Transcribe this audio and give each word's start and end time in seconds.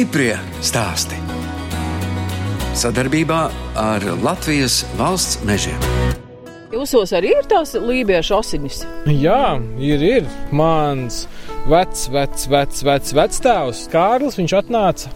Stiprie 0.00 0.32
stāsti. 0.64 1.18
Sadarbībā 2.72 3.40
ar 3.76 4.04
Latvijas 4.24 4.78
valsts 4.96 5.42
mežiem. 5.44 5.76
Jūsos 6.72 7.12
arī 7.18 7.34
ir 7.36 7.44
tās 7.50 7.74
lībiešu 7.76 8.38
asinis. 8.38 8.78
Jā, 9.04 9.58
ir, 9.76 10.00
ir. 10.00 10.30
Mans 10.56 11.26
vecs, 11.68 12.06
vecs, 12.16 12.46
vecs, 12.48 12.80
vecs, 12.88 13.12
vectēvs 13.18 13.82
Kārlis. 13.92 14.40
Viņš 14.40 14.56
atnāca 14.62 15.12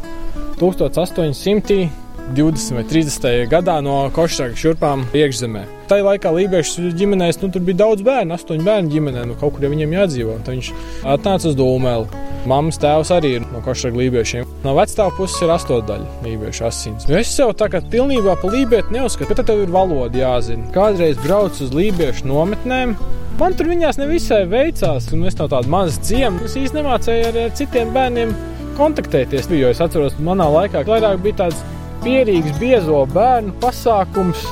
1800. 0.60 1.88
20 2.36 2.76
vai 2.76 2.84
30. 2.92 3.32
gadā 3.56 3.78
no 3.88 4.02
Košrāga 4.12 4.60
šurpām 4.66 5.08
iekšzemē. 5.16 5.64
Tajā 5.88 6.04
laikā 6.06 6.30
Lībiešu 6.32 6.90
ģimenēs 6.96 7.40
nu, 7.42 7.50
bija 7.58 7.82
daudz 7.84 8.04
bērnu, 8.06 8.36
astoņu 8.36 8.64
bērnu 8.64 8.92
ģimenē, 8.92 9.24
nu, 9.28 9.38
kaut 9.40 9.56
kur 9.56 9.66
ja 9.66 9.72
viņiem 9.72 9.92
jādzīvo. 9.98 10.38
Tad 10.44 10.56
viņš 10.56 10.70
atnāca 11.14 11.50
uz 11.50 11.58
Dūmēlu. 11.58 12.22
Mammas 12.48 12.76
tēvs 12.80 13.10
arī 13.14 13.34
ir 13.38 13.44
no 13.52 13.60
Košrāga 13.64 14.00
lībiešiem. 14.02 14.48
No 14.64 14.74
vecāta 14.76 15.08
puses 15.16 15.40
ir 15.44 15.52
astotdaļa 15.54 16.24
lībiešu 16.26 16.66
asins. 16.68 17.06
Jo 17.08 17.20
es 17.20 17.32
sev 17.32 17.54
tā 17.60 17.70
kā 17.72 17.80
pilnībā 17.92 18.36
pa 18.40 18.52
lībieti 18.52 18.96
neuzskatu, 18.96 19.32
bet 19.32 19.48
tev 19.48 19.62
ir 19.64 19.72
valoda 19.72 20.20
jāzina. 20.20 20.68
Kādreiz 20.76 21.20
braucu 21.24 21.64
uz 21.64 21.76
lībiešu 21.76 22.28
nometnēm. 22.28 22.96
Man 23.40 23.56
tur 23.58 23.66
viņās 23.72 23.96
nevisai 23.98 24.44
veicās, 24.46 25.08
un 25.12 25.24
es 25.26 25.36
no 25.40 25.48
tāda 25.50 25.72
maza 25.72 26.00
ciema. 26.06 26.44
Es 26.46 26.54
īstenībā 26.54 26.84
nemācēju 26.84 27.30
ar 27.32 27.54
citiem 27.58 27.92
bērniem 27.96 28.34
kontaktēties. 28.78 29.48
Jo 29.52 29.72
es 29.72 29.80
atceros, 29.84 30.16
manā 30.22 30.46
laikā 30.52 30.84
vairāk 30.86 31.22
bija 31.24 31.44
tāds 31.44 31.64
pierīgs 32.04 32.58
biezo 32.60 33.00
bērnu 33.14 33.56
pasākums, 33.62 34.44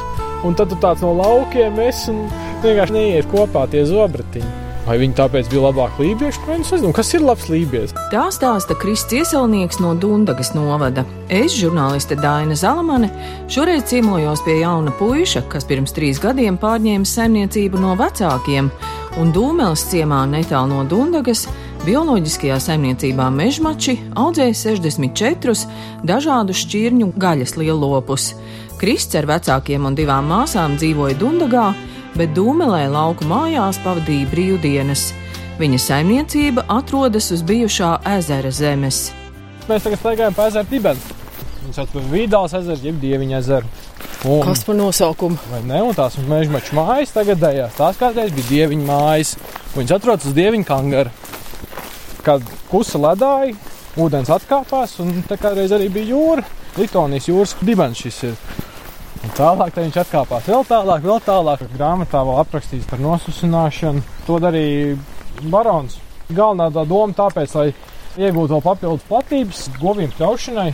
un 0.47 0.59
tad 0.59 0.73
tu 0.73 0.79
tāds 0.83 1.05
no 1.05 1.15
laukiem 1.19 1.79
esi 1.87 2.11
un 2.12 2.27
vienkārši 2.65 2.98
neiet 2.98 3.31
kopā 3.33 3.69
tie 3.71 3.87
zobratiņi. 3.89 4.59
Vai 4.83 4.97
viņi 4.99 5.15
tāpēc 5.15 5.47
bija 5.47 5.69
labāk 5.69 5.99
lībieši? 6.03 6.41
Nu, 6.49 6.57
es 6.59 6.73
nezinu, 6.75 6.91
kas 6.97 7.12
ir 7.15 7.23
labs 7.23 7.47
lībietis. 7.47 7.93
Tā 8.11 8.25
stāsta 8.34 8.75
Kristis 8.75 9.31
Ieselnieks 9.31 9.79
no 9.79 9.93
Dundagas 9.95 10.51
novada. 10.57 11.05
Es, 11.31 11.55
žurnāliste 11.55 12.17
Dāna 12.19 12.57
Zalamane, 12.59 13.12
šoreiz 13.53 13.84
ciemojos 13.93 14.43
pie 14.43 14.59
jauna 14.59 14.91
puiša, 14.99 15.45
kas 15.53 15.69
pirms 15.71 15.95
trīs 15.95 16.19
gadiem 16.23 16.59
pārņēma 16.59 17.06
saimniecību 17.06 17.79
no 17.79 17.95
vecākiem, 18.01 18.73
un 19.23 19.31
Dūmeles 19.37 19.87
ciemā 19.93 20.25
netālu 20.33 20.75
no 20.75 20.83
Dundagas 20.91 21.47
bioloģiskajā 21.87 22.59
saimniecībā 22.67 23.29
mežmači 23.31 24.01
audzēja 24.19 24.59
64 24.65 25.55
dažādu 26.11 26.59
šķirņu 26.59 27.12
gaļas 27.23 27.55
lielopus. 27.61 28.33
Krists 28.83 29.14
ar 29.14 29.28
vecākiem 29.30 29.84
un 29.86 29.94
divām 29.94 30.27
māsām 30.27 30.72
dzīvoja 30.75 31.14
Dundagā, 31.14 31.69
bet 32.19 32.33
Dūmelē 32.34 32.88
lauku 32.91 33.22
mājās 33.30 33.77
pavadīja 33.84 34.27
brīvdienas. 34.33 35.05
Viņa 35.61 35.78
saimniecība 35.84 36.64
atrodas 36.66 37.28
uz 37.30 37.44
bijušā 37.47 37.92
ezera 38.16 38.50
zemes. 38.50 39.12
Mēs 39.69 39.84
tagad 39.86 40.00
staigājam 40.00 40.34
pa 40.34 40.48
ezeru 40.50 40.66
dibenu. 40.72 41.14
Viņš 41.60 41.78
sauc 41.78 41.92
par 41.92 42.08
Vīdāls 42.10 42.56
ezeru, 42.58 42.80
jeb 42.88 42.98
Dieviņa 43.05 43.36
ezeru. 43.38 43.70
Un, 44.27 44.42
Kas 44.48 44.64
par 44.66 44.78
nosaukumu? 44.80 45.38
Vai 45.53 45.60
ne? 45.69 45.78
Un 45.86 45.94
tās 45.94 46.19
mežmaču 46.19 46.75
mājas 46.80 47.14
tagadējās. 47.14 47.78
Tās 47.78 48.03
kādreiz 48.03 48.34
bija 48.34 48.48
Dieviņa 48.48 48.88
mājas. 48.88 49.36
Viņas 49.77 49.94
atrodas 50.00 50.27
uz 50.27 50.34
Dieviņa 50.41 50.66
kangara. 50.72 51.14
Kad 52.27 52.50
kusa 52.72 52.98
ledāja, 53.06 53.55
ūdens 53.94 54.34
atkāpās, 54.41 54.98
un 55.06 55.22
tā 55.30 55.38
kādreiz 55.38 55.70
arī 55.78 55.86
bija 56.00 56.16
jūra. 56.16 56.48
Litonijas 56.83 57.30
jūras 57.30 57.56
dibens 57.62 58.03
šis 58.03 58.20
ir. 58.33 58.36
Un 59.23 59.34
tālāk 59.39 59.77
viņš 59.78 59.98
atkāpās 60.03 60.48
vēl 60.51 60.65
tālāk, 60.67 61.05
vēl 61.06 61.20
tālāk. 61.22 61.62
Grāmatā 61.77 62.25
vēl 62.27 62.41
aprakstīts 62.43 62.88
par 62.91 63.03
nosusināšanu. 63.03 64.03
To 64.27 64.38
darīja 64.43 64.97
barons. 65.53 65.99
Galvenā 66.33 66.71
tā 66.75 66.83
doma 66.88 67.15
tāpēc, 67.15 67.55
lai 67.59 67.69
iegūtu 68.19 68.56
vēl 68.56 68.65
papildus 68.65 69.06
platības 69.09 69.62
govīm 69.78 70.10
pļaušanai. 70.16 70.72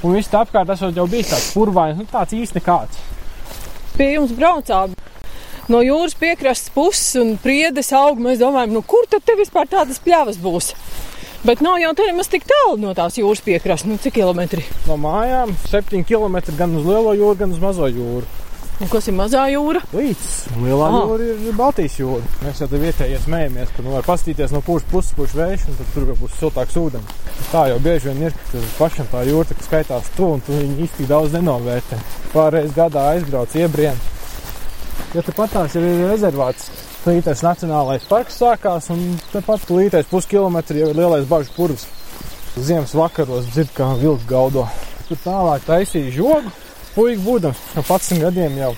Un 0.00 0.16
viss 0.16 0.32
apkārt 0.32 0.70
esot 0.72 0.96
jau 0.96 1.06
bijis 1.10 1.32
tāds 1.32 1.50
purvains, 1.52 1.98
nu 1.98 2.06
tāds 2.08 2.36
īsti 2.36 2.60
nekāds. 2.60 3.02
Pie 3.98 4.14
jums 4.14 4.32
braucām 4.38 4.94
no 5.70 5.82
jūras 5.84 6.14
piekrastes 6.18 6.72
puses 6.74 7.18
un 7.20 7.34
priedes 7.42 7.92
aug. 7.96 8.22
Mēs 8.22 8.40
domājam, 8.40 8.78
nu 8.78 8.84
kur 8.86 9.10
tad 9.10 9.26
te 9.26 9.36
vispār 9.38 9.68
tādas 9.70 10.00
pļavas 10.02 10.38
būs? 10.40 10.72
Bet 11.40 11.62
nav 11.64 11.78
jau 11.80 11.94
tur 11.96 12.10
nemaz 12.10 12.28
tik 12.28 12.44
tālu 12.48 12.76
no 12.82 12.90
tās 12.96 13.16
jūras 13.16 13.40
piekrastes. 13.44 13.88
Nu, 13.88 13.96
cik 13.96 14.18
kilometri? 14.18 14.66
No 14.84 14.98
mājām 15.00 15.54
7 15.70 16.04
km 16.04 16.36
gan 16.58 16.76
uz 16.76 16.84
lielo 16.84 17.14
jūru, 17.16 17.38
gan 17.40 17.54
uz 17.56 17.62
mazo 17.62 17.88
jūru. 17.88 18.28
Un 18.80 18.88
kas 18.88 19.10
ir 19.10 19.12
mazā 19.12 19.42
jūra? 19.52 19.82
Līdz 19.92 20.26
lielā 20.62 20.86
ah. 20.88 20.94
jūra 21.04 21.24
ir 21.48 21.56
Baltijas 21.56 21.98
jūra. 22.00 22.24
Mēs 22.40 22.62
jau 22.62 22.68
tur 22.70 22.80
vietējie 22.80 23.18
smējamies, 23.20 23.72
ka 23.76 23.84
nu, 23.84 23.92
var 23.92 24.06
pastīties 24.06 24.54
no 24.54 24.62
kuras 24.64 24.86
puses, 24.88 25.12
kurš 25.18 25.34
vējš, 25.36 25.66
un 25.68 25.90
tur 25.92 26.06
būs 26.16 26.38
siltāks 26.40 26.78
ūdens. 26.80 27.18
Tā 27.50 27.66
jau 27.68 27.76
bieži 27.84 28.08
vien 28.08 28.30
ir, 28.30 28.38
ka 28.48 28.62
pašam 28.78 29.10
tā 29.12 29.26
jūra 29.28 29.58
skaitās 29.66 30.08
tu, 30.16 30.30
un 30.36 30.40
tu 30.46 30.56
viņu 30.56 30.80
īsti 30.86 31.08
daudz 31.12 31.36
nenovērtē. 31.36 32.00
Pārreiz 32.32 32.72
gadā 32.76 33.04
aizbrauc 33.12 33.56
iebrien. 33.60 34.00
Ja 35.12 35.26
tepat 35.28 35.52
tās 35.58 35.76
ir 35.76 35.84
rezervāts, 36.06 36.70
Lītais 37.00 37.40
Nacionālais 37.40 38.02
parks 38.04 38.34
sākās, 38.36 38.90
un 38.92 39.14
tepat 39.30 39.70
lītais 39.72 40.08
puskilometri 40.10 40.82
jau 40.82 40.90
ir 40.92 40.98
lielais 40.98 41.24
bažu 41.24 41.48
purvs. 41.56 41.86
Ziemas 42.60 42.92
vakaros 42.92 43.46
dzird, 43.54 43.70
kā 43.72 43.86
vilks 43.96 44.26
gaudo. 44.28 44.66
Tur 45.08 45.22
tālāk 45.22 45.64
taisīja 45.64 46.12
žogu, 46.18 46.52
puika 46.92 47.24
būdams 47.24 47.64
no 47.78 47.86
11 47.86 48.20
gadiem 48.20 48.60
jau. 48.60 48.74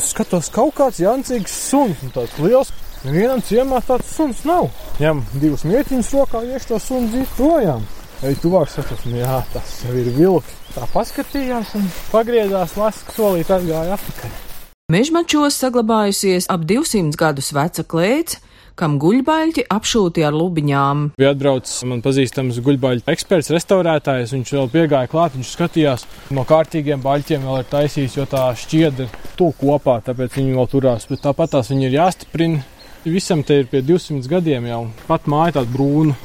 Es 0.00 0.08
skatos, 0.14 0.48
kaut 0.54 0.78
kāds 0.80 1.02
jancīgs 1.02 1.60
suns, 1.68 2.00
un 2.06 2.16
tāds 2.16 2.40
liels. 2.40 2.72
Vienam 3.04 3.44
ciemā 3.44 3.82
tāds 3.84 4.16
suns 4.16 4.40
nav. 4.48 4.72
Ņem 5.02 5.20
divus 5.36 5.68
mietiņus 5.68 6.16
rokā, 6.16 6.46
iešu 6.48 6.72
to 6.72 6.82
sunu 6.86 7.12
dzīt 7.12 7.36
projām. 7.36 7.84
Ej, 8.24 8.40
tuvāk 8.42 8.72
sakas, 8.72 9.04
nu 9.04 9.20
jā, 9.20 9.42
tas 9.52 9.78
jau 9.84 9.92
ir 9.92 10.08
vilks. 10.16 10.56
Tā 10.72 10.88
paskatījās 10.96 11.76
un 11.76 11.88
pagriezās, 12.08 12.78
laska 12.80 13.20
solīt 13.20 13.52
atgāja 13.52 14.00
atpakaļ. 14.00 14.47
Mežmačos 14.88 15.52
saglabājusies 15.60 16.46
ap 16.48 16.62
200 16.64 17.12
gadus 17.20 17.50
veca 17.52 17.82
klēts, 17.84 18.38
kam 18.72 18.94
guļbaļķi 18.96 19.66
apšūti 19.68 20.24
ar 20.24 20.32
lubiņām. 20.32 21.02
Bija 21.20 21.34
atbraucis 21.34 21.82
man 21.90 22.00
pazīstams 22.00 22.62
guļbaļķu 22.64 23.12
eksperts, 23.12 23.52
restaurētājs. 23.52 24.32
Viņš 24.32 24.54
vēl 24.56 24.72
piegāja 24.72 25.10
klāt, 25.12 25.36
viņš 25.36 25.50
skatījās, 25.58 26.06
no 26.32 26.46
kārtīgiem 26.48 27.04
baļķiem 27.04 27.44
vēl 27.44 27.60
ir 27.60 27.68
taisījis, 27.68 28.16
jo 28.16 28.24
tā 28.32 28.46
šķiedra 28.56 29.04
ir 29.04 29.20
tuvu 29.36 29.58
kopā, 29.60 29.98
tāpēc 30.08 30.40
viņi 30.40 30.56
vēl 30.56 30.72
turās. 30.72 31.04
Bet 31.12 31.20
tāpat 31.26 31.58
tās 31.58 31.68
viņi 31.68 31.90
ir 31.90 31.98
jāstiprina. 31.98 32.64
Visam 33.04 33.44
te 33.44 33.60
ir 33.60 33.68
pie 33.68 33.84
200 33.84 34.24
gadiem 34.32 34.72
jau 34.72 34.86
pat 35.04 35.28
māja 35.28 35.58
tāda 35.58 35.76
brūna 35.76 36.16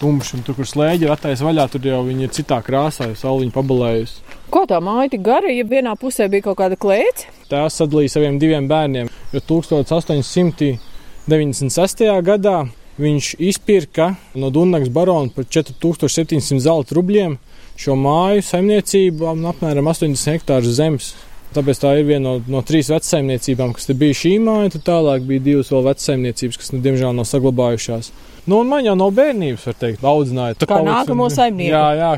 tumšs, 0.00 0.32
un 0.36 0.40
tur, 0.46 0.54
kur 0.58 0.66
slēdzi 0.68 1.02
ir 1.06 1.12
attaisnota 1.14 1.48
vaļā, 1.50 1.64
tur 1.72 1.80
jau 1.90 2.02
viņi 2.06 2.22
ir 2.26 2.34
citā 2.34 2.58
krāsā, 2.64 3.02
jau 3.10 3.16
sauliņa 3.22 3.52
pabalējusi. 3.54 4.16
Ko 4.54 4.62
tā 4.68 4.78
māja 4.84 5.08
tik 5.14 5.22
gara, 5.26 5.48
ja 5.52 5.64
vienā 5.68 5.92
pusē 6.00 6.24
bija 6.32 6.46
kaut 6.48 6.58
kāda 6.62 6.76
klēts? 6.80 7.20
Tā 7.50 7.60
sadalīja 7.72 8.14
saviem 8.16 8.34
diviem 8.40 8.64
bērniem, 8.70 9.06
jo 9.34 9.40
1896. 9.52 11.98
gadā 12.30 12.58
viņš 12.98 13.34
izpirka 13.38 14.14
no 14.34 14.50
Dunkas 14.50 14.90
barona 14.90 15.30
par 15.34 15.44
4700 15.46 16.58
zelta 16.64 16.94
rubļiem 16.98 17.38
šo 17.78 17.94
māju 17.98 18.42
saimniecību 18.42 19.28
un 19.32 19.46
apmēram 19.52 19.86
80 19.86 20.34
hektārus 20.34 20.78
zemes. 20.80 21.06
Tāpēc 21.54 21.76
tā 21.80 21.90
ir 21.96 22.04
viena 22.10 22.24
no, 22.26 22.32
no 22.44 22.60
trīs 22.66 22.90
vecsaimniecībām, 22.92 23.72
kas 23.76 23.88
bija 23.96 24.16
šī 24.20 24.34
māja. 24.44 24.74
Tad 24.74 24.82
tālāk 24.90 25.20
bija 25.28 25.44
divas 25.46 25.70
vēl 25.72 25.86
vecsaimniecības, 25.86 26.58
kas, 26.60 26.68
nu, 26.74 26.78
diemžēl, 26.84 27.14
nav 27.16 27.26
saglabājušās. 27.30 28.10
Nu, 28.48 28.62
man 28.64 28.86
jau 28.86 28.94
no 28.96 29.10
bērnības, 29.12 29.66
var 29.68 29.76
teikt, 29.76 30.04
audzināja. 30.08 30.56
Tā 30.56 30.68
kā 30.70 30.80
nākamo 30.80 31.26
saimnieku. 31.32 31.74
Jā, 31.74 31.84
jā. 31.98 32.12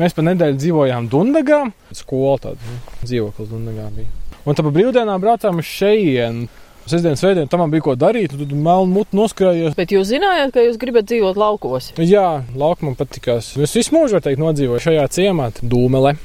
Mēs 0.00 0.14
pa 0.16 0.24
nedēļu 0.24 0.56
dzīvojām 0.56 1.10
Dundagā. 1.12 1.60
Skola 1.98 2.38
tāda 2.40 2.64
nu, 2.64 2.78
dzīvoklis 3.02 3.50
Dundagā 3.50 3.90
bija. 3.92 4.08
Un 4.46 4.56
tad 4.56 4.64
pa 4.64 4.72
brīvdienām 4.72 5.20
braucām 5.20 5.60
uz 5.60 5.68
šejienu. 5.68 6.48
Sestdienas 6.88 7.20
veidā 7.22 7.44
tam 7.50 7.66
bija 7.70 7.84
ko 7.84 7.94
darīt, 7.98 8.32
tad 8.32 8.54
melnu 8.56 8.88
mutu 8.94 9.18
noskrājos. 9.18 9.76
Bet 9.76 9.92
jūs 9.92 10.08
zinājāt, 10.08 10.54
ka 10.54 10.64
jūs 10.64 10.80
gribat 10.80 11.10
dzīvot 11.10 11.36
laukos? 11.38 11.90
Jā, 12.00 12.40
lauka 12.56 12.88
man 12.88 12.96
patīkās. 12.98 13.52
Es 13.60 13.76
visu 13.76 13.94
mūžu, 13.94 14.16
var 14.16 14.24
teikt, 14.24 14.40
nodzīvoju 14.40 14.80
šajā 14.86 15.04
ciemā, 15.12 15.50
Dūmelē. 15.60 16.16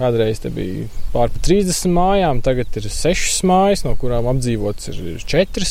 Kādreiz 0.00 0.40
te 0.40 0.48
bija 0.48 0.88
pār 1.12 1.28
30 1.44 1.92
mājām, 1.92 2.40
tagad 2.40 2.80
ir 2.80 2.88
6 2.88 3.44
mājas, 3.44 3.84
no 3.84 3.92
kurām 4.00 4.30
apdzīvotas 4.32 4.88
ir 4.94 5.20
4. 5.20 5.68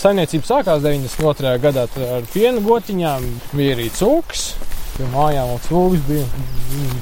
Saimniecība 0.00 0.46
sākās 0.48 0.80
92. 0.80 1.50
gadā 1.60 1.82
ar 1.84 2.22
piena 2.32 2.62
gotiņām, 2.64 3.24
bija 3.52 3.74
arī 3.74 3.90
cūks. 3.92 4.44
Pie 4.94 5.08
mājām 5.12 5.50
vēl 5.50 5.60
cūks 5.66 6.06
bija. 6.06 6.46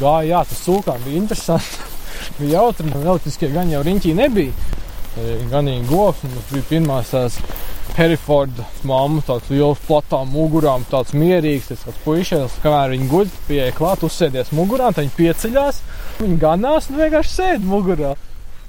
Gāja, 0.00 0.24
jā, 0.32 0.40
tas 0.50 0.64
cūkām 0.64 1.04
bija 1.04 1.20
interesanti. 1.20 1.86
bija 2.40 2.56
jautri, 2.56 2.90
elektriskie 2.98 3.52
gan 3.54 3.70
jau 3.70 3.84
riņķī 3.86 4.16
nebija. 4.18 4.74
Ganīgi 5.52 5.86
govs, 5.92 6.26
un 6.26 6.34
tas 6.34 6.50
bija 6.50 6.68
pirmās 6.72 7.14
tās 7.14 7.38
Heriforda 7.94 8.66
mamma, 8.86 9.22
tāds 9.26 9.46
liels, 9.54 9.78
platām 9.86 10.34
mugurām, 10.34 10.82
tāds 10.90 11.14
mierīgs, 11.14 11.70
tas 11.70 11.86
tāds 11.86 12.02
puišais, 12.02 12.60
kamēr 12.62 12.96
viņi 12.96 13.10
guļ, 13.10 13.34
pieeja 13.46 13.74
klāt, 13.78 14.02
uzsēdies 14.06 14.50
mugurā, 14.54 14.90
tad 14.90 15.06
viņi 15.06 15.16
pieceļās, 15.16 15.84
viņi 16.18 16.38
ganās 16.42 16.90
un 16.90 16.98
vienkārši 17.04 17.34
sēd 17.34 17.66
mugurā. 17.66 18.16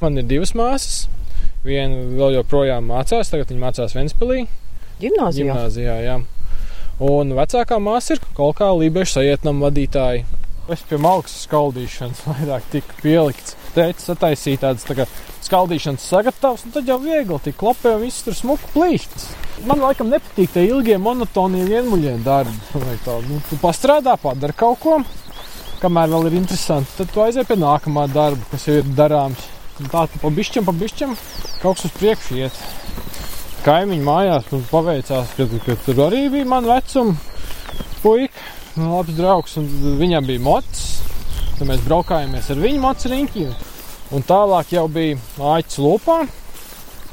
Man 0.01 0.21
ir 0.21 0.29
divas 0.29 0.53
māsas, 0.57 1.07
viena 1.65 2.01
vēl 2.19 2.39
joprojām 2.39 2.89
mācās, 2.89 3.31
tagad 3.31 3.51
viņa 3.51 3.63
mācās 3.65 3.95
Ventspilī. 3.97 4.43
Gimnāzijā. 4.99 5.47
Gimnāzijā, 5.47 5.95
jā. 6.03 6.19
Un 6.99 7.31
vecākā 7.37 7.79
māsa 7.79 8.15
ir 8.15 8.23
kaut 8.35 8.57
kā 8.59 8.67
Lībiešu 8.75 9.19
sajietnam 9.19 9.61
vadītāja. 9.63 10.25
Es 10.69 10.83
pie 10.85 10.99
malkas 11.01 11.33
skaldīšanas 11.47 12.25
vairāk 12.27 12.65
tika 12.73 12.97
pielikts. 13.01 13.55
Tētis 13.73 14.09
sataisīja 14.09 14.65
tādas 14.65 14.85
tā 14.85 15.07
skaldīšanas 15.45 16.07
sagatavas, 16.11 16.65
un 16.67 16.75
tad 16.75 16.89
jau 16.89 16.99
viegli 17.01 17.39
tik 17.45 17.57
klapē 17.57 17.95
un 17.95 18.03
viss 18.03 18.25
tur 18.25 18.35
smuku 18.37 18.73
plīšķis. 18.75 19.29
Man 19.69 19.81
laikam 19.83 20.11
nepatīk 20.11 20.51
tie 20.53 20.65
ilgie 20.67 20.99
monotonie 21.01 21.65
vienmuļie 21.67 22.17
darbi. 22.25 22.53
Tā, 23.05 23.17
nu, 23.25 23.39
tu 23.49 23.57
pastrādā, 23.59 24.15
padara 24.21 24.55
kaut 24.55 24.79
ko, 24.83 24.99
kamēr 25.81 26.11
vēl 26.13 26.29
ir 26.29 26.37
interesanti. 26.41 26.93
Tad 26.99 27.15
tu 27.15 27.23
aizej 27.23 27.47
pie 27.47 27.57
nākamā 27.59 28.05
darba, 28.11 28.43
kas 28.51 28.67
jau 28.69 28.77
ir 28.79 28.93
darāms. 28.95 29.47
Un 29.79 29.87
tā 29.91 30.05
tu 30.11 30.19
pa 30.19 30.31
bišķam, 30.35 30.67
pa 30.67 30.75
bišķam 30.75 31.15
kaut 31.61 31.79
kas 31.79 31.89
uz 31.89 31.95
priekšu 31.97 32.39
iet. 32.39 32.61
Kaimiņu 33.65 34.05
mājās 34.05 34.47
mums 34.53 34.69
paveicās, 34.71 35.33
ka, 35.35 35.47
ka 35.65 35.75
tur 35.85 36.05
arī 36.05 36.27
bija 36.31 36.47
man 36.47 36.67
vecuma 36.69 37.17
puika 37.99 38.47
labs 38.79 39.17
draugs, 39.17 39.57
un 39.59 39.67
viņam 39.99 40.27
bija 40.29 40.43
mots. 40.43 40.85
Tad 41.57 41.67
mēs 41.67 41.83
braukājāmies 41.83 42.47
ar 42.53 42.61
viņu 42.63 42.79
mocu 42.83 43.11
riņķi. 43.11 43.47
Un 44.15 44.23
tālāk 44.25 44.71
jau 44.73 44.85
bija 44.91 45.19
āķis 45.57 45.81
lopā. 45.83 46.21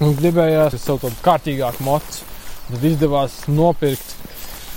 Un 0.04 0.14
gribējās 0.14 0.76
sev 0.78 1.00
tādu 1.02 1.18
kārtīgāku 1.24 1.82
mocu. 1.86 2.22
Tad 2.68 2.86
izdevās 2.86 3.40
nopirkt 3.50 4.14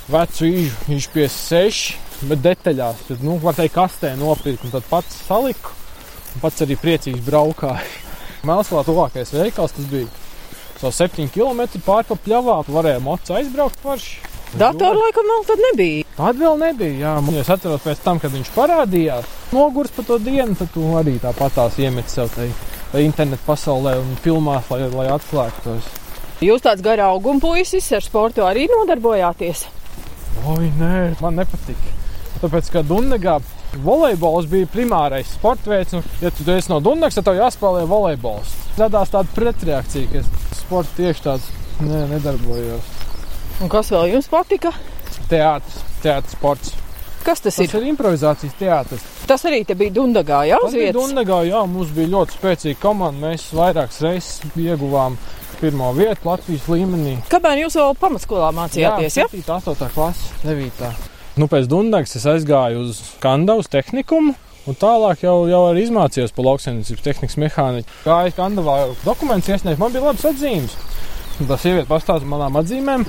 vecu 0.09 0.49
īžu, 0.49 0.75
viņš 0.89 1.07
pie 1.13 1.29
seši, 1.29 1.97
bet 2.29 2.41
detaļās. 2.45 3.05
Tad, 3.11 3.23
nu, 3.25 3.37
var 3.43 3.57
teikt, 3.57 3.75
kastē 3.77 4.15
nopirkt, 4.17 4.65
un 4.65 4.73
tad 4.73 4.89
pats 4.89 5.21
saliku. 5.27 5.75
Un 6.35 6.45
pats 6.45 6.65
arī 6.65 6.77
priecīgs 6.79 7.25
braukāja. 7.25 8.08
Mēlslā 8.47 8.85
tuvākais 8.87 9.33
veikals 9.35 9.75
tas 9.75 9.87
bija. 9.91 10.07
So 10.79 10.93
7 10.95 11.27
km 11.33 11.65
pārpa 11.83 12.15
pļavā 12.23 12.61
varēja 12.71 13.01
mocu 13.03 13.35
aizbraukt 13.35 13.81
parši. 13.83 14.19
Datoru 14.57 15.03
laikam 15.03 15.27
vēl 15.29 15.43
tad 15.45 15.61
nebija. 15.61 16.05
Tad 16.15 16.39
vēl 16.39 16.55
nebija. 16.57 16.95
Jā, 17.03 17.11
ja 17.19 17.41
es 17.43 17.51
atceros 17.53 17.83
pēc 17.83 17.99
tam, 18.01 18.21
kad 18.23 18.31
viņš 18.33 18.49
parādījās. 18.55 19.27
Nogurs 19.53 19.91
par 19.93 20.07
to 20.07 20.17
dienu, 20.23 20.55
tad 20.57 20.71
tu 20.73 20.87
arī 20.97 21.17
tāpat 21.21 21.53
tās 21.59 21.77
iemet 21.83 22.09
sev 22.09 22.31
tajā 22.33 23.03
internetu 23.03 23.45
pasaulē 23.45 23.99
un 23.99 24.15
filmās, 24.23 24.71
lai, 24.71 24.87
lai 24.89 25.09
atklātos. 25.13 25.91
Jūs 26.41 26.63
tāds 26.65 26.81
garā 26.81 27.11
auguma 27.11 27.43
puisis 27.43 27.91
ar 27.93 28.01
sportu 28.01 28.47
arī 28.47 28.65
nodarbojāties? 28.71 29.67
Oi, 30.47 30.71
nē, 30.79 31.19
man 31.19 31.37
nepatīk. 31.43 31.81
Tāpēc, 32.39 32.71
ka 32.71 32.85
Dunagā 32.87 33.37
volejbols 33.77 34.47
bija 34.49 34.67
primārais 34.73 35.29
sports 35.35 35.67
veids, 35.69 35.93
un, 35.97 36.03
ja 36.23 36.31
tu 36.33 36.45
esi 36.51 36.71
no 36.71 36.79
Dunagas, 36.83 37.17
tad 37.19 37.29
tev 37.29 37.39
jāspēlē 37.39 37.85
volejbols. 37.89 38.55
Radās 38.79 39.11
tāda 39.13 39.29
pretreakcija, 39.35 40.09
ka 40.13 40.57
sports 40.57 40.95
tieši 40.97 41.25
tāds 41.25 41.49
ne, 41.83 42.05
nedarbojos. 42.15 42.93
Un 43.59 43.71
kas 43.71 43.91
vēl 43.91 44.13
jums 44.15 44.29
patika? 44.31 44.71
Teātris, 45.29 45.81
teātris 46.03 46.37
sports. 46.37 46.75
Kas 47.19 47.41
tas, 47.43 47.57
Tas 47.59 47.65
ir? 47.67 47.73
ir 47.81 47.89
improvizācijas 47.91 48.55
teātris. 48.57 49.03
Tas 49.27 49.43
arī 49.45 49.59
bija 49.67 49.91
Dundagā, 49.99 50.45
jā, 50.47 50.57
Tas 50.63 50.73
bija. 50.73 50.93
Dundagā, 50.95 51.41
jā, 51.45 51.59
mums 51.67 51.91
bija 51.93 52.13
ļoti 52.15 52.37
spēcīga 52.37 52.79
komanda. 52.81 53.27
Mēs 53.27 53.49
vairākas 53.53 53.99
reizes 54.05 54.39
ieguvām 54.55 55.17
pirmo 55.59 55.91
vietu 55.97 56.29
Latvijas 56.29 56.69
līmenī. 56.71 57.17
Kamēr 57.29 57.65
jūs 57.65 57.75
vēl 57.75 57.97
pamatskolā 57.99 58.49
mācījāties, 58.55 59.19
jā? 59.19 59.27
7, 59.35 59.43
8 59.59 59.91
klase, 59.93 60.31
9. 60.47 61.18
Nu, 61.39 61.47
pēc 61.47 61.69
Dundagas 61.71 62.17
es 62.19 62.25
aizgāju 62.27 62.81
uz 62.83 62.97
Kandavas 63.23 63.69
tehnikumu. 63.71 64.33
Un 64.67 64.75
tālāk 64.77 65.21
jau, 65.23 65.45
jau 65.47 65.61
arī 65.69 65.85
izmācījos 65.85 66.33
par 66.35 66.45
lauksaimniecības 66.49 67.05
tehnikas 67.05 67.37
mehāniķu. 67.39 67.93
Gāju 68.03 68.33
Kandavā, 68.35 68.73
dokumentus 69.05 69.53
iesniegt, 69.53 69.79
man 69.79 69.93
bija 69.93 70.03
labas 70.03 70.25
atzīmes. 70.29 70.75
Tā 71.39 71.57
sieviete 71.61 71.87
pastāstīja 71.87 72.29
manām 72.29 72.59
atzīmēm, 72.59 73.05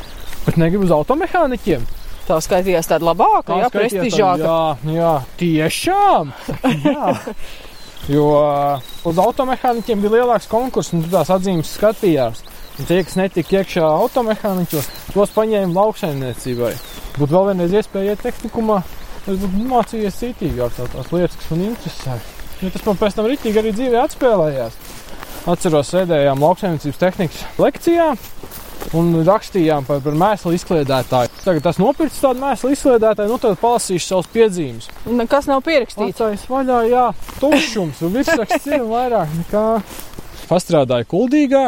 bet 0.46 0.60
negribu 0.62 0.86
uz 0.86 0.94
automehāniķiem. 0.94 1.88
Tā 2.28 2.38
skaitījās 2.46 2.86
tāda 2.92 3.10
labāka, 3.10 3.58
jā, 3.58 3.66
tā, 3.66 3.80
prestižāka. 3.80 4.54
Jā, 4.86 4.94
jā, 4.94 5.16
tiešām. 5.42 6.32
jā. 6.86 7.10
Jo 8.08 8.24
uh, 8.32 8.86
uz 9.06 9.18
automehāniķiem 9.20 10.00
bija 10.00 10.22
lielāks 10.22 10.48
konkurss, 10.50 10.94
un 10.96 11.02
tās 11.12 11.28
atzīmes 11.30 11.68
skatījās. 11.76 12.40
Un 12.80 12.86
tie, 12.88 13.02
kas 13.04 13.18
netika 13.18 13.58
iekšā 13.58 13.84
automehāniķos, 13.84 14.86
tos 15.12 15.32
paņēma 15.34 15.74
lauksaimniecībai. 15.76 16.70
Būtu 17.18 17.34
vēl 17.34 17.50
vienreiz 17.50 17.74
iespēja 17.76 18.14
iet 18.14 18.22
tehnikumā, 18.24 18.78
es 19.26 19.36
būtu 19.42 19.64
mācījies 19.68 20.16
citīgāk 20.22 20.78
tā, 20.78 20.86
tās 20.88 21.10
lietas, 21.12 21.36
kas 21.36 21.50
man 21.52 21.66
interesē. 21.66 22.16
Jo 22.62 22.70
tas 22.72 22.86
man 22.86 23.00
pēc 23.02 23.18
tam 23.18 23.28
rītīgi 23.28 23.60
arī 23.60 23.74
dzīvē 23.76 24.00
atspēlējās. 24.06 24.78
Atceros, 25.50 25.92
sēdējām 25.92 26.40
lauksaimniecības 26.46 27.02
tehnikas 27.02 27.44
lekcijā 27.60 28.08
un 28.96 29.12
rakstījām 29.28 29.84
par, 29.88 30.00
par 30.04 30.16
mēslu 30.24 30.54
izkliedētāju. 30.56 31.34
Tagad 31.44 31.66
tas 31.68 31.80
nopirks 31.80 32.22
tādu 32.24 32.40
mēslu 32.46 32.72
izkliedētāju, 32.78 33.32
nu 33.34 33.38
tad 33.44 33.60
palasīšu 33.60 34.06
savus 34.06 34.32
piedzīmes. 34.32 34.88
Nekas 35.20 35.50
nav 35.52 35.60
pierakstīts. 35.68 36.16
Atstājas 36.16 36.48
vaļā, 36.48 36.80
jā, 36.88 37.06
tukšums, 37.42 38.00
un 38.08 38.16
virsraksts 38.16 38.72
ir 38.72 38.88
vairāk 38.88 39.36
nekā. 39.42 39.66
Pastrādāju 40.48 41.06
kuldīgā, 41.12 41.64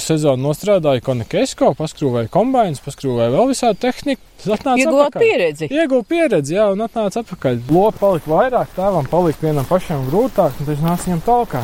sezonu 0.00 0.48
nostrādāju 0.48 1.02
Konekesko, 1.04 1.72
paskrūvēju 1.78 2.30
kombinācijas, 2.32 2.82
paskrūvēju 2.84 3.34
vēl 3.34 3.50
visādi 3.50 3.80
tehniku. 3.82 4.22
Tas 4.42 4.54
atnāca 4.56 4.84
Iegūt 4.84 5.18
pieredzi. 5.20 5.68
Ieguvu 5.70 6.06
pieredzi, 6.08 6.56
jā, 6.56 6.68
un 6.72 6.84
atnāca 6.86 7.22
atpakaļ. 7.22 7.60
Lopa 7.70 8.00
palika 8.00 8.32
vairāk, 8.32 8.72
tēvam 8.76 9.08
palika 9.10 9.46
vienam 9.46 9.68
pašam 9.68 10.06
grūtāk, 10.08 10.56
un 10.58 10.70
tas 10.70 10.82
nāca 10.82 11.08
viņam 11.08 11.22
talkā. 11.26 11.62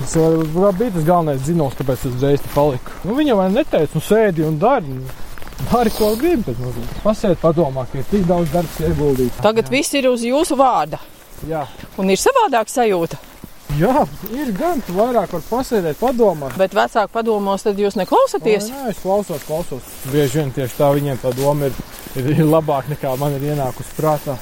Tas 0.00 0.14
bija 0.78 0.92
tas 0.94 1.08
galvenais 1.08 1.42
zināms, 1.44 1.76
kāpēc 1.76 2.04
es 2.06 2.14
uzreiz 2.14 2.44
paliku. 2.54 2.94
Nu, 3.04 3.16
viņa 3.18 3.36
man 3.36 3.56
neteica, 3.56 3.92
nu 3.96 4.04
sēdi 4.04 4.46
un 4.46 4.60
dari. 4.60 5.00
Dari, 5.60 5.90
ko 5.92 6.14
gribi, 6.16 6.40
bet 6.46 6.60
nu, 6.62 6.70
pasēdi 7.04 7.36
padomā, 7.42 7.84
ka 7.90 8.00
ir 8.00 8.06
tik 8.08 8.22
daudz 8.28 8.48
darbs 8.54 8.78
ieguldīts. 8.80 9.42
Tagad 9.44 9.68
viss 9.68 9.92
ir 9.92 10.08
uz 10.08 10.24
jūsu 10.24 10.56
vārda. 10.56 10.96
Jā. 11.48 11.66
Un 12.00 12.08
ir 12.12 12.20
savādāk 12.20 12.72
sajūta. 12.72 13.18
Jā, 13.78 14.02
ir 14.34 14.50
gan, 14.56 14.80
vairāk 14.90 15.34
var 15.36 15.42
pasēdēt, 15.46 15.98
padomāt. 16.00 16.56
Bet 16.58 16.74
vecāku 16.74 17.12
padomos 17.14 17.62
tad 17.62 17.78
jūs 17.78 17.96
neklausāties. 18.00 18.70
Nē, 18.72 18.90
es 18.90 19.02
klausos, 19.02 19.44
klausos. 19.46 19.90
Bieži 20.10 20.40
vien 20.40 20.50
tieši 20.56 20.78
tā 20.78 20.88
viņiem 20.96 21.20
tā 21.22 21.30
doma 21.38 21.68
ir, 21.70 21.76
ir, 22.18 22.30
ir 22.34 22.46
labāka 22.48 22.94
nekā 22.94 23.14
man 23.20 23.36
ir 23.38 23.46
ienākusi 23.52 23.94
prātā. 23.98 24.38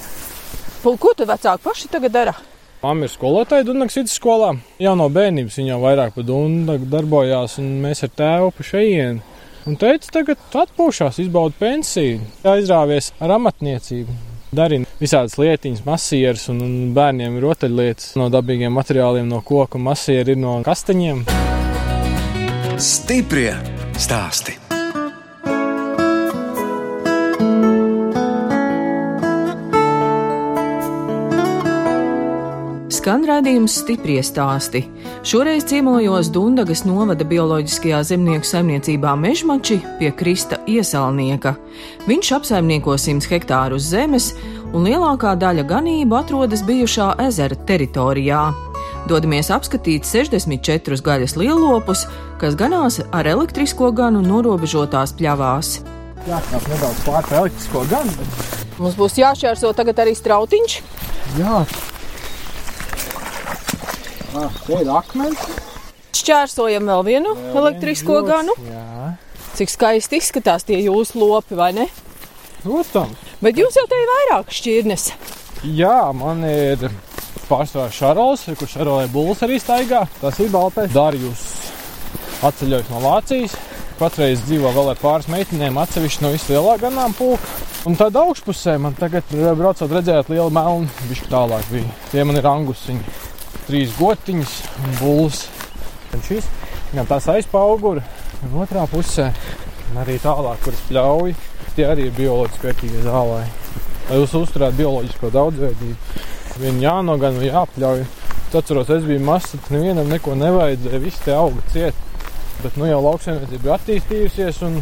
Pul, 0.83 0.97
Ko 1.03 1.13
tu 1.19 1.27
vecāki 1.29 1.65
paši 1.67 1.91
tagad 1.93 2.15
dara? 2.15 2.35
Māma 2.79 3.09
ir 3.09 3.13
skolotāja 3.13 3.67
Dunkas 3.67 3.99
vidusskolā. 3.99 4.53
Jau 4.79 4.95
no 4.97 5.09
bērnības 5.13 5.59
viņa 5.59 5.75
jau 5.75 5.81
vairāk 5.83 6.15
par 6.15 6.27
Dunku 6.29 6.79
darbojās, 6.89 7.59
un 7.59 7.73
mēs 7.83 8.05
ar 8.07 8.15
tēvu 8.23 8.55
pa 8.55 8.69
šejienu. 8.71 9.37
Un 9.69 9.77
teica, 9.77 10.15
tagad 10.21 10.61
atpūšās, 10.63 11.19
izbauda 11.21 11.59
pensiju, 11.59 12.23
aizrāvies 12.49 13.11
ar 13.21 13.35
amatniecību. 13.37 14.28
Darīja 14.49 14.89
visādas 14.97 15.37
lietiņas, 15.37 15.83
masieras 15.85 16.47
un, 16.49 16.63
un 16.65 16.77
bērniem 16.97 17.37
rotaļlietas 17.43 18.15
no 18.17 18.31
dabīgiem 18.33 18.73
materiāliem, 18.73 19.29
no 19.29 19.43
koka, 19.45 19.81
masieri 19.81 20.33
ir 20.37 20.41
no 20.41 20.57
kastaņiem. 20.65 21.27
Stiprie 22.79 23.53
stāsti. 23.99 24.57
Skan 33.09 33.23
redzējums 33.25 33.73
stiprie 33.73 34.19
stāsti. 34.21 34.83
Šoreiz 35.25 35.65
ciemojos 35.71 36.29
Dundagas 36.29 36.83
novada 36.85 37.25
bioloģiskajā 37.25 38.03
zemnieku 38.05 38.45
saimniecībā 38.45 39.15
Mežmači 39.17 39.79
pie 39.97 40.11
Krista 40.13 40.59
iesalnieka. 40.69 41.55
Viņš 42.05 42.33
apsaimnieko 42.37 42.99
100 43.01 43.31
hektārus 43.33 43.89
zemes, 43.95 44.27
un 44.77 44.85
lielākā 44.85 45.33
daļa 45.41 45.65
ganību 45.73 46.21
atrodas 46.21 46.61
bijušā 46.69 47.15
ezera 47.31 47.57
teritorijā. 47.73 48.45
Dodamies 49.09 49.49
apskatīt 49.57 50.05
64 50.05 51.01
gaļas 51.09 51.39
lielopus, 51.41 52.05
kas 52.37 52.61
ganās 52.61 53.01
ar 53.09 53.33
elektrisko 53.33 53.89
ganu 53.89 54.21
norobežotās 54.21 55.17
pļavās. 55.17 55.79
Jā, 56.29 56.45
tas 56.53 56.73
nedaudz 56.77 57.07
pārpēr 57.09 57.47
elektrisko 57.47 57.89
gan, 57.89 58.17
bet 58.21 58.57
Mums 58.77 59.01
būs 59.01 59.17
jāšķērso 59.25 59.73
tagad 59.81 60.05
arī 60.05 60.13
strautiņš. 60.13 60.83
jā. 61.41 61.63
Ah, 64.39 64.59
te 64.67 64.81
ir 64.83 64.91
akmens. 64.95 65.47
Šķērsojam 66.19 66.87
vēl 66.89 67.07
vienu 67.07 67.35
elektrisko 67.59 68.21
ganu. 68.27 68.55
Jā, 68.69 69.15
Cik 69.59 69.73
skaisti 69.73 70.21
izskatās 70.21 70.67
tie 70.67 70.79
jūsu 70.85 71.19
lopi, 71.19 71.57
vai 71.59 71.73
ne? 71.75 71.89
protams. 72.63 73.19
Bet 73.43 73.59
jūs 73.59 73.77
jau 73.79 73.87
te 73.91 73.99
ir 73.99 74.11
vairāk 74.11 74.53
šķirnes. 74.55 75.09
Jā, 75.79 76.11
man 76.15 76.43
ir 76.47 76.89
pārsvarā 77.49 77.89
Šarls, 77.95 78.45
kurš 78.59 78.77
Šarolē 78.77 79.07
būs 79.13 79.43
arī 79.47 79.59
staigā. 79.63 80.05
Tas 80.21 80.39
ir 80.43 80.51
baltais 80.53 80.93
Darjus. 80.95 81.45
Atceļojis 82.47 82.91
no 82.93 83.03
Vācijas. 83.03 83.57
Patreiz 83.99 84.45
dzīvo 84.47 84.71
vēl 84.77 84.93
ar 84.93 84.99
pāris 85.01 85.27
meitenēm, 85.33 85.79
atsevišķi 85.83 86.23
no 86.23 86.31
vislielā 86.31 86.77
ganāmpulka. 86.79 87.57
Un 87.89 87.97
tad 87.99 88.15
augšpusē 88.19 88.77
man 88.83 88.95
tagad, 88.99 89.27
braucot, 89.33 89.91
redzējāt 89.91 90.31
lielu 90.31 90.53
melnu, 90.55 90.87
viņš 91.09 91.25
tālāk 91.33 91.67
bija. 91.73 91.97
Tie 92.13 92.23
man 92.27 92.39
ir 92.39 92.47
angusiņi. 92.47 93.28
Trīs 93.69 93.93
gotiņas 93.99 94.53
un 94.81 94.95
būs. 94.97 95.43
Un 96.17 96.23
šis, 96.25 96.47
gan 96.95 97.09
tās 97.09 97.27
aizpauguri, 97.29 98.01
gan 98.41 98.55
otrā 98.63 98.87
pusē. 98.89 99.27
Un 99.91 99.99
arī 100.01 100.17
tālāk, 100.23 100.63
kuras 100.65 100.81
pļauj, 100.89 101.35
tie 101.77 101.85
arī 101.85 102.07
ir 102.09 102.15
bioloģiski 102.17 102.65
vērtīgi 102.65 103.03
zālē. 103.05 103.43
Lai 104.09 104.21
jūs 104.23 104.33
uzturētu 104.41 104.81
bioloģisko 104.81 105.31
daudzveidību. 105.35 106.23
vien 106.59 106.81
jānogan, 106.83 107.37
jāpļauj. 107.45 108.01
Es 108.49 108.55
atceros, 108.57 108.89
es 108.91 109.05
biju 109.05 109.21
mazs, 109.23 109.53
tad 109.53 109.69
nevienam 109.77 110.09
neko 110.09 110.33
nevajadzēja, 110.41 111.03
visi 111.05 111.21
tie 111.27 111.35
augi 111.37 111.61
ciet. 111.75 112.01
Bet 112.63 112.81
nu 112.81 112.89
jau 112.89 113.03
lauksaimniecība 113.05 113.69
ir 113.69 113.75
attīstījusies, 113.77 114.63
un, 114.67 114.81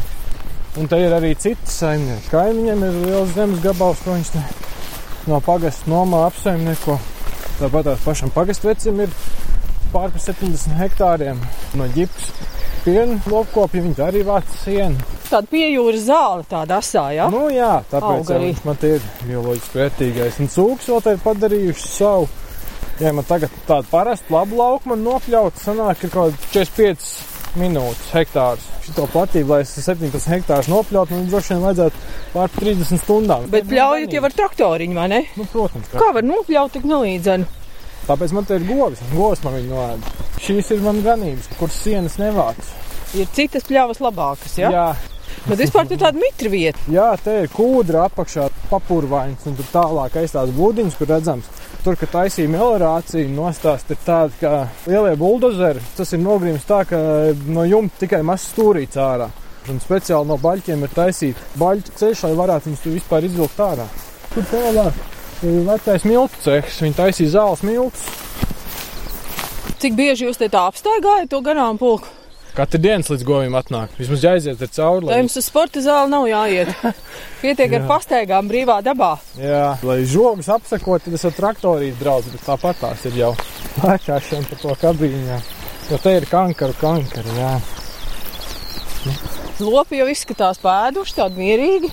un 0.79 0.89
te 0.89 1.03
ir 1.03 1.13
arī 1.13 1.35
citas 1.35 1.75
saimnieki. 1.83 2.31
Kaimiņiem 2.31 2.87
ir 2.87 3.03
liels 3.03 3.35
zemes 3.35 3.61
gabals, 3.67 4.01
ko 4.07 4.15
viņš 4.15 4.33
no 5.27 5.43
pagasta 5.45 5.91
nomā 5.91 6.23
apsaimnieko. 6.31 7.01
Tāpat 7.57 7.87
tās 7.89 8.03
pašam 8.05 8.31
pagastu 8.35 8.69
vecim 8.69 8.99
ir 9.01 9.13
pār 9.93 10.11
70 10.13 10.77
hektāriem 10.77 11.39
no 11.79 11.87
ģips. 11.95 12.33
Piena 12.85 13.17
lopkopja 13.27 13.83
viņi 13.83 14.03
arī 14.05 14.21
vāc 14.27 14.51
sienu. 14.61 15.01
Tāda 15.27 15.49
piejūra 15.51 15.99
zāle, 15.99 16.45
tāda 16.47 16.77
asā, 16.79 17.07
jā? 17.17 17.27
Nu 17.33 17.47
jā, 17.51 17.81
tāpēc 17.91 18.29
arī. 18.37 18.51
man 18.67 18.77
te 18.79 18.93
ir 18.99 19.07
bioloģiski 19.25 19.81
vērtīgais. 19.81 20.39
Un 20.45 20.53
cūks 20.53 20.91
vēl 20.93 21.03
te 21.03 21.17
ir 21.17 21.25
padarījuši 21.25 21.89
savu. 21.91 22.29
Ja 23.01 23.11
man 23.17 23.27
tagad 23.29 23.53
tādu 23.67 23.91
parastu 23.91 24.37
labu 24.37 24.61
lauku 24.61 24.93
man 24.93 25.03
nopļaut, 25.05 25.59
sanāk, 25.61 26.05
ir 26.07 26.13
kaut 26.15 26.37
kāds 26.37 26.77
45 26.77 27.36
minūtes 27.61 28.11
hektārs. 28.15 28.65
Šito 28.87 29.07
platību, 29.13 29.51
lai 29.55 29.61
es 29.65 29.73
17 29.83 30.29
hektārus 30.33 30.69
nopļautu, 30.71 31.17
man 31.17 31.29
droši 31.33 31.55
vien 31.55 31.65
vajadzētu 31.65 32.03
pār 32.35 32.53
30 32.57 33.03
stundām. 33.03 33.49
Bet 33.53 33.67
pļaujat 33.71 34.15
jau 34.17 34.23
ar 34.29 34.37
traktoriņu, 34.41 34.99
vai 34.99 35.09
ne? 35.13 35.21
Nu, 35.37 35.47
protams. 35.53 35.91
Kā 35.95 36.13
var 36.15 36.27
nopļaut 36.27 36.77
tik 36.77 36.87
nelīdzenu? 36.89 37.49
Tāpēc 38.07 38.33
man 38.37 38.47
te 38.47 38.61
ir 38.61 38.67
govs, 38.69 39.03
govs 39.11 39.43
man 39.43 39.57
viņa 39.59 39.71
noēda. 39.73 40.15
Šīs 40.45 40.71
ir 40.77 40.83
man 40.85 41.01
ganības, 41.03 41.49
kuras 41.59 41.81
sienas 41.83 42.19
nevāc. 42.23 42.61
Ir 43.19 43.27
citas 43.35 43.67
pļavas 43.67 43.99
labākas, 44.05 44.55
jā? 44.61 44.71
jā, 44.71 44.87
Bet 45.47 45.59
vispār 45.59 45.89
tur 45.91 45.99
tāda 46.01 46.19
mitra 46.19 46.51
vieta. 46.53 46.79
jā, 46.91 47.09
te 47.23 47.35
ir 47.43 47.51
kūdra 47.55 48.07
apakšā, 48.07 48.47
papurvains, 48.71 49.43
un 49.47 49.57
tur 49.59 49.67
tālāk 49.73 50.21
aiz 50.23 50.35
tās 50.35 50.53
būdiņas, 50.55 50.97
kur 50.99 51.11
redzams. 51.11 51.51
Tur, 51.87 51.95
kad 51.95 52.11
taisīja 52.11 52.51
melorāciju, 52.51 53.29
nostāst 53.31 53.93
ir 53.95 53.99
tāda, 54.03 54.33
kā 54.41 54.55
lielie 54.91 55.13
buldozeri. 55.21 55.79
Tas 55.95 56.11
ir 56.17 56.19
nogrims 56.19 56.65
tā, 56.67 56.81
ka 56.83 56.99
no 57.47 57.63
jumta 57.63 58.01
tikai 58.01 58.25
mazs 58.27 58.49
stūrīts 58.51 58.99
ārā. 58.99 59.29
Un 59.71 59.79
speciāli 59.79 60.27
no 60.27 60.35
baļķiem 60.43 60.83
ir 60.83 60.97
taisīta 60.97 61.47
baļķa 61.63 61.95
ceļš, 62.01 62.25
lai 62.27 62.33
varētu 62.41 62.73
viņus 62.73 62.85
vispār 62.91 63.29
izvilkt 63.29 63.63
ārā. 63.63 63.87
Tur 64.33 64.51
tālāk 64.51 64.99
ir 65.47 65.63
vecais 65.71 66.09
miltu 66.11 66.43
cehs. 66.49 66.83
Viņi 66.83 66.99
taisīja 66.99 67.37
zāles 67.37 67.63
miltus. 67.71 68.03
Cik 69.79 69.95
bieži 69.95 70.27
jūs 70.27 70.43
te 70.43 70.51
tā 70.51 70.67
apstaigājat 70.67 71.31
to 71.31 71.45
ganām 71.47 71.79
pulku? 71.79 72.16
Katru 72.57 72.79
dienu 72.81 73.05
līdz 73.05 73.25
govim 73.29 73.57
atnāk. 73.59 73.91
Vismaz 74.01 74.23
jāiziet 74.25 74.63
ar 74.65 74.71
cauri. 74.73 75.05
Lai 75.11 75.19
jums 75.21 75.35
uz 75.37 75.45
sporta 75.51 75.83
zāli 75.85 76.09
nav 76.09 76.25
jāiet. 76.31 76.71
Pietiek 77.43 77.75
ar 77.77 77.83
Jā. 77.83 77.89
pastaigām 77.91 78.49
brīvā 78.49 78.79
dabā. 78.87 79.11
Jā, 79.37 79.75
lai 79.85 79.99
žogus 80.09 80.49
apsakot, 80.55 81.05
tad 81.05 81.19
es 81.19 81.27
ar 81.29 81.35
traktorīti 81.37 81.99
braucu, 82.01 82.33
bet 82.33 82.47
tāpat 82.49 82.81
tās 82.81 83.05
ir 83.11 83.19
jau 83.21 83.33
lēčāšana 83.83 84.49
pa 84.49 84.59
to 84.63 84.77
kabīņu. 84.81 85.21
jā. 85.29 85.39
Jo 85.91 85.99
te 86.03 86.15
ir 86.17 86.25
kankaru, 86.31 86.75
kankaru, 86.81 87.37
jā. 87.37 87.53
Lopi 89.61 90.01
jau 90.01 90.09
izskatās 90.11 90.59
pēduši, 90.65 91.15
tādi 91.21 91.45
mierīgi. 91.45 91.93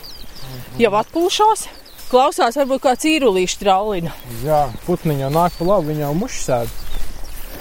Jau 0.81 0.93
atpūšās. 1.01 1.67
Klausās, 2.09 2.55
varbūt 2.61 2.81
kā 2.87 2.95
cīrulīša 3.03 3.59
traulina. 3.61 4.15
Jā, 4.45 4.63
putniņi 4.87 5.25
jau 5.25 5.29
nāk 5.33 5.55
pa 5.59 5.67
labi, 5.67 5.91
viņi 5.91 6.03
jau 6.05 6.13
muši 6.23 6.41
sēž. 6.47 6.73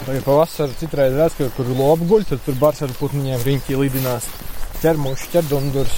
Tagad 0.03 0.25
pavasarī 0.27 0.75
citreiz 0.81 1.15
redz, 1.15 1.37
ka 1.37 1.47
kur 1.55 1.69
lopi 1.77 2.07
guļ, 2.09 2.25
tad 2.33 2.41
tur 2.45 2.57
bars 2.59 2.81
ar 2.83 2.91
putniņiem 2.99 3.45
riņķī 3.47 3.77
lidinās. 3.79 4.27
Ķermuši, 4.83 5.29
ķerdundurs. 5.31 5.93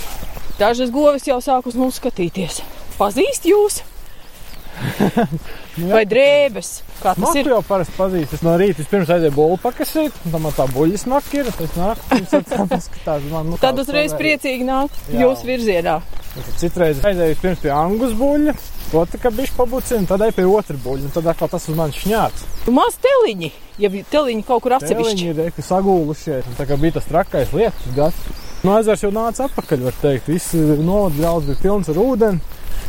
Dažas 0.60 0.92
govis 0.94 1.26
jau 1.28 1.40
sāk 1.44 1.66
uz 1.68 1.76
mums 1.80 1.98
skatīties. 2.02 2.62
Pazīst 3.00 3.50
jūs? 3.50 3.82
Nu. 5.76 5.90
Vai 5.92 6.06
drēbes? 6.08 6.68
Kā 7.02 7.12
tas 7.12 7.20
Maku 7.20 7.40
ir? 7.42 7.48
jau 7.52 7.58
parasti 7.68 7.94
pazīst. 7.98 8.34
Es 8.38 8.44
no 8.46 8.54
rīta 8.60 8.80
vispirms 8.80 9.10
aizēju 9.12 9.34
bolu 9.36 9.58
pakasīt, 9.60 10.16
un 10.24 10.32
tam 10.32 10.46
tā 10.56 10.66
buļļas 10.72 11.04
maka 11.12 11.36
ir. 11.42 11.50
Es 11.52 11.74
nāku, 11.76 12.20
paskatās 12.72 13.26
man. 13.34 13.50
Nu, 13.52 13.60
Tad 13.60 13.82
uzreiz 13.84 14.16
priecīgi 14.16 14.64
nāk 14.68 14.96
Jā. 15.12 15.26
jūsu 15.26 15.50
virzienā. 15.50 15.98
Citreiz 16.62 17.02
aizēju 17.04 17.34
vispirms 17.34 17.60
pie 17.66 17.74
angus 17.76 18.16
buļļa, 18.16 18.56
to 18.96 19.04
tā 19.12 19.20
kā 19.20 19.32
bišķi 19.36 19.58
pabucina, 19.58 20.08
tad 20.08 20.24
aizēju 20.24 20.38
pie 20.40 20.48
otra 20.48 20.80
buļļa, 20.86 21.10
un 21.10 21.14
tad 21.16 21.30
atkal 21.34 21.52
tas 21.52 21.68
uz 21.68 21.76
mani. 21.78 22.00
Nu, 22.66 22.76
Maz 22.78 22.96
teliņi, 23.04 23.52
ja 23.84 23.92
teliņi 23.92 24.46
kaut 24.48 24.64
kur 24.64 24.78
atsevišķi. 24.78 25.30
Viņi 25.36 25.48
ir 25.50 25.68
sagūlušies, 25.70 26.48
un 26.50 26.58
tā 26.60 26.68
kā 26.70 26.80
bija 26.80 26.98
tas 27.00 27.10
trakais 27.10 27.52
lietas 27.56 27.96
gads. 27.98 28.44
No 28.66 28.80
ezers 28.82 29.04
jau 29.04 29.12
nāca 29.14 29.46
atpakaļ, 29.46 29.84
var 29.86 29.98
teikt. 30.02 30.30
Viss 30.32 30.56
novada 30.56 31.20
grauds 31.20 31.50
bija 31.52 31.62
pilns 31.62 31.92
ar 31.92 32.00
ūdeni. 32.02 32.40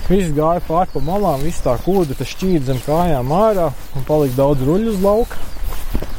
Viss 0.06 0.30
gāja 0.36 0.62
pāri 0.62 0.92
pa 0.92 1.02
malām, 1.02 1.42
viss 1.42 1.64
tā 1.64 1.75
kūda, 1.82 2.14
tas 2.16 2.30
šķīd 2.30 2.68
zem 2.68 2.78
kājām 2.86 3.32
ārā 3.34 3.72
un 3.98 4.06
palika 4.06 4.38
daudz 4.38 4.62
ruļu 4.64 4.94
uz 4.94 5.02
lauka. 5.02 5.40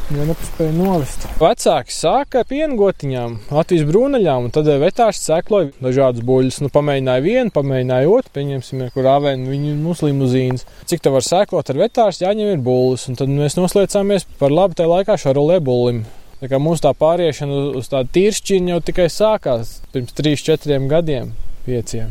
Jo 0.08 0.24
nepaspēja 0.24 0.72
novest. 0.72 1.26
Vecāki 1.36 1.92
sāka 1.92 2.46
piengotiņām, 2.48 3.34
Latvijas 3.52 3.84
brūnaļām, 3.90 4.46
un 4.48 4.54
tad 4.56 4.70
vetārs 4.80 5.20
sekloja 5.20 5.74
dažādas 5.84 6.24
buļļas. 6.24 6.62
Nu, 6.64 6.70
pamēģināja 6.72 7.24
vienu, 7.26 7.52
pamēģināja 7.52 8.14
otru, 8.14 8.32
pieņemsim, 8.38 8.86
kur 8.96 9.10
avēnu 9.12 9.52
viņu 9.52 9.74
mūsu 9.82 10.08
limuzīnas. 10.08 10.64
Cik 10.88 11.04
tā 11.04 11.12
var 11.12 11.28
sekot 11.28 11.74
ar 11.74 11.82
vetārs, 11.82 12.22
jāņem 12.24 12.54
ir 12.54 12.64
bullis, 12.64 13.04
un 13.12 13.20
tad 13.20 13.34
mēs 13.34 13.60
noslēdzāmies 13.60 14.30
par 14.40 14.56
labu 14.56 14.80
tajā 14.80 14.94
laikā 14.94 15.18
šarolē 15.26 15.60
bullim. 15.68 16.06
Tā 16.40 16.48
kā 16.54 16.62
mums 16.62 16.80
tā 16.86 16.94
pāriešana 16.96 17.76
uz- 17.76 17.92
tādu 17.92 18.08
tīršķinu 18.16 18.78
jau 18.78 18.80
tikai 18.80 19.10
sākās 19.12 19.82
pirms 19.92 20.16
3, 20.16 20.40
4 20.40 20.88
gadiem, 20.88 21.34
5. 21.68 22.08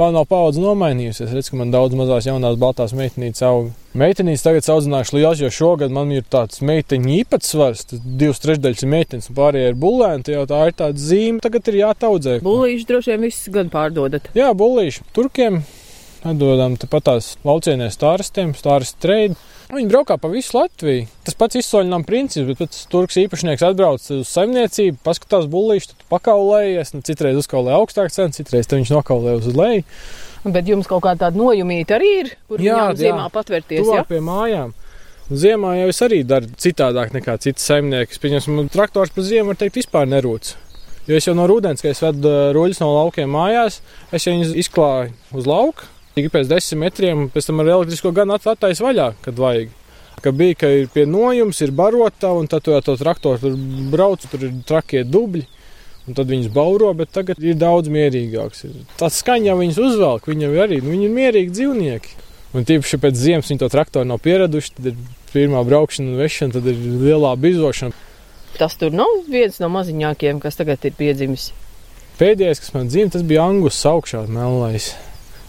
Vēl 0.00 0.14
nav 0.16 0.24
paudze 0.30 0.62
nomainījusies. 0.62 1.32
Redz, 1.36 1.50
ka 1.52 1.58
man 1.60 1.72
daudz 1.74 1.92
mazās 1.98 2.24
jaunās 2.24 2.54
baltās 2.60 2.94
meitenītes 2.96 3.42
aug. 3.44 3.66
Meitenītes 4.00 4.44
tagad 4.46 4.64
audzināšu 4.72 5.18
liels, 5.18 5.42
jo 5.42 5.50
šogad 5.52 5.92
man 5.92 6.14
ir 6.14 6.24
tāds 6.24 6.62
meiteņu 6.64 7.10
īpatsvars. 7.18 7.84
Divas 8.00 8.40
trešdaļas 8.40 8.86
ir 8.86 8.90
meitenes, 8.94 9.28
un 9.28 9.36
pārējie 9.36 9.74
ir 9.74 9.76
bulēni. 9.82 10.24
Tā 10.24 10.38
jau 10.38 10.46
tā 10.48 10.62
ir 10.70 10.78
tāda 10.78 11.04
zīme, 11.04 11.42
tagad 11.44 11.68
ir 11.68 11.82
jātaudzē. 11.82 12.38
Bulīši 12.46 12.88
droši 12.88 13.12
vien 13.12 13.28
visus 13.28 13.52
gan 13.52 13.68
pārdodat. 13.74 14.32
Jā, 14.38 14.48
bulīši 14.56 15.04
turkiem 15.12 15.60
atdodam 16.26 16.76
tepat 16.80 17.06
tās 17.08 17.30
laucienē 17.46 17.88
stārstiem, 17.92 18.52
stārstu 18.58 19.00
treidu. 19.04 19.38
Viņi 19.70 19.86
braukā 19.92 20.16
pa 20.18 20.28
visu 20.32 20.56
Latviju. 20.56 21.04
Tas 21.26 21.36
pats 21.38 21.60
izsoļinām 21.60 22.02
princips, 22.06 22.48
bet 22.48 22.58
pēc 22.58 22.78
turks 22.90 23.20
īpašnieks 23.22 23.62
atbrauc 23.68 24.08
uz 24.16 24.32
saimniecību, 24.32 24.98
paskatās 25.06 25.46
bulīšu, 25.50 25.92
tad 25.92 26.08
pakaulējies, 26.10 26.90
nu, 26.96 27.04
citreiz 27.06 27.38
uzkaulē 27.38 27.76
augstāk 27.76 28.10
cenu, 28.14 28.34
citreiz 28.34 28.66
viņš 28.72 28.90
nokaulē 28.96 29.36
uz 29.38 29.46
leju. 29.54 29.84
Bet 30.50 30.66
jums 30.66 30.88
kaut 30.90 31.04
kā 31.04 31.14
tāda 31.20 31.38
nojumīta 31.38 31.98
arī 32.00 32.10
ir, 32.24 32.32
kur 32.50 32.64
Jā, 32.64 32.72
jā, 32.72 32.88
jā. 32.88 32.98
ziemā 33.04 33.28
patvērties. 33.30 33.86
Ja? 33.94 34.02
pie 34.08 34.18
mājām. 34.24 34.74
Ziemā 35.30 35.76
jau 35.78 35.92
es 35.92 36.02
arī 36.02 36.24
daru 36.26 36.50
citādāk 36.58 37.12
nekā 37.14 37.36
citi 37.38 37.62
saimnieki. 37.62 38.18
Pieņemsim, 38.18 38.64
traktors 38.74 39.12
pa 39.14 39.22
ziemu, 39.22 39.52
var 39.52 39.60
teikt, 39.60 39.78
vispār 39.78 40.10
nerūc. 40.10 40.56
Jo 41.06 41.18
es 41.20 41.28
jau 41.28 41.36
no 41.38 41.46
rudens, 41.46 41.84
kad 41.84 41.94
es 41.94 42.02
vedu 42.02 42.26
ā, 42.26 42.50
ruļus 42.56 42.82
no 42.82 42.90
laukiem 42.96 43.30
mājās, 43.30 43.78
es 44.10 44.26
viņus 44.26 44.56
izklāju 44.64 45.14
uz 45.38 45.46
lauka. 45.46 45.86
Tikai 46.16 46.32
pēc 46.34 46.48
desmit 46.50 46.80
metriem, 46.84 47.28
pēc 47.30 47.46
tam 47.46 47.62
ar 47.62 47.70
elektrisko 47.76 48.10
gan 48.14 48.34
attaisa 48.34 48.84
vaļā, 48.86 49.12
kad 49.24 49.38
vajag. 49.38 49.70
Ka 50.20 50.32
bija, 50.36 50.56
ka 50.60 50.68
ir 50.82 50.88
pie 50.92 51.06
nojums, 51.08 51.62
ir 51.64 51.72
barota, 51.72 52.32
un 52.36 52.48
tad 52.50 52.66
tu 52.66 52.74
ar 52.76 52.84
to 52.84 52.96
traktoru 53.00 53.40
tur 53.40 53.54
brauc, 53.92 54.26
tur 54.28 54.42
ir 54.48 54.58
trakie 54.68 55.04
dubļi. 55.06 55.46
Un 56.08 56.16
tad 56.16 56.32
viņas 56.32 56.50
bauro, 56.52 56.90
bet 56.96 57.12
tagad 57.14 57.38
ir 57.44 57.56
daudz 57.60 57.88
mierīgāks. 57.92 58.64
Tāds 58.98 59.20
skaņa 59.22 59.52
jau 59.52 59.56
viņas 59.60 59.80
uzvelk, 59.84 60.28
viņi 60.28 60.46
jau 60.46 60.52
arī 60.64 60.80
nu, 60.82 60.90
viņi 60.94 61.06
ir 61.06 61.14
mierīgi 61.14 61.54
dzīvnieki. 61.54 62.14
Un 62.56 62.66
tīpaši 62.66 62.98
pēc 62.98 63.18
ziemas 63.20 63.50
viņi 63.52 63.62
to 63.62 63.68
traktoru 63.70 64.08
nav 64.10 64.18
pieraduši, 64.24 64.72
tad 64.76 64.90
ir 64.90 64.96
pirmā 65.30 65.62
braukšana 65.68 66.10
un 66.10 66.18
vešana, 66.18 66.56
tad 66.56 66.66
ir 66.72 66.80
lielā 67.04 67.36
bizošana. 67.38 67.94
Tas 68.58 68.74
tur 68.80 68.96
nav 68.96 69.28
viens 69.30 69.60
no 69.62 69.70
maziņākiem, 69.70 70.40
kas 70.42 70.58
tagad 70.58 70.82
ir 70.88 70.96
piedzimis. 70.98 71.52
Pēdējais, 72.18 72.64
kas 72.64 72.74
man 72.74 72.90
dzīvo, 72.90 73.12
tas 73.14 73.22
bija 73.24 73.46
angus 73.46 73.78
augšā 73.88 74.26
melnais. 74.26 74.90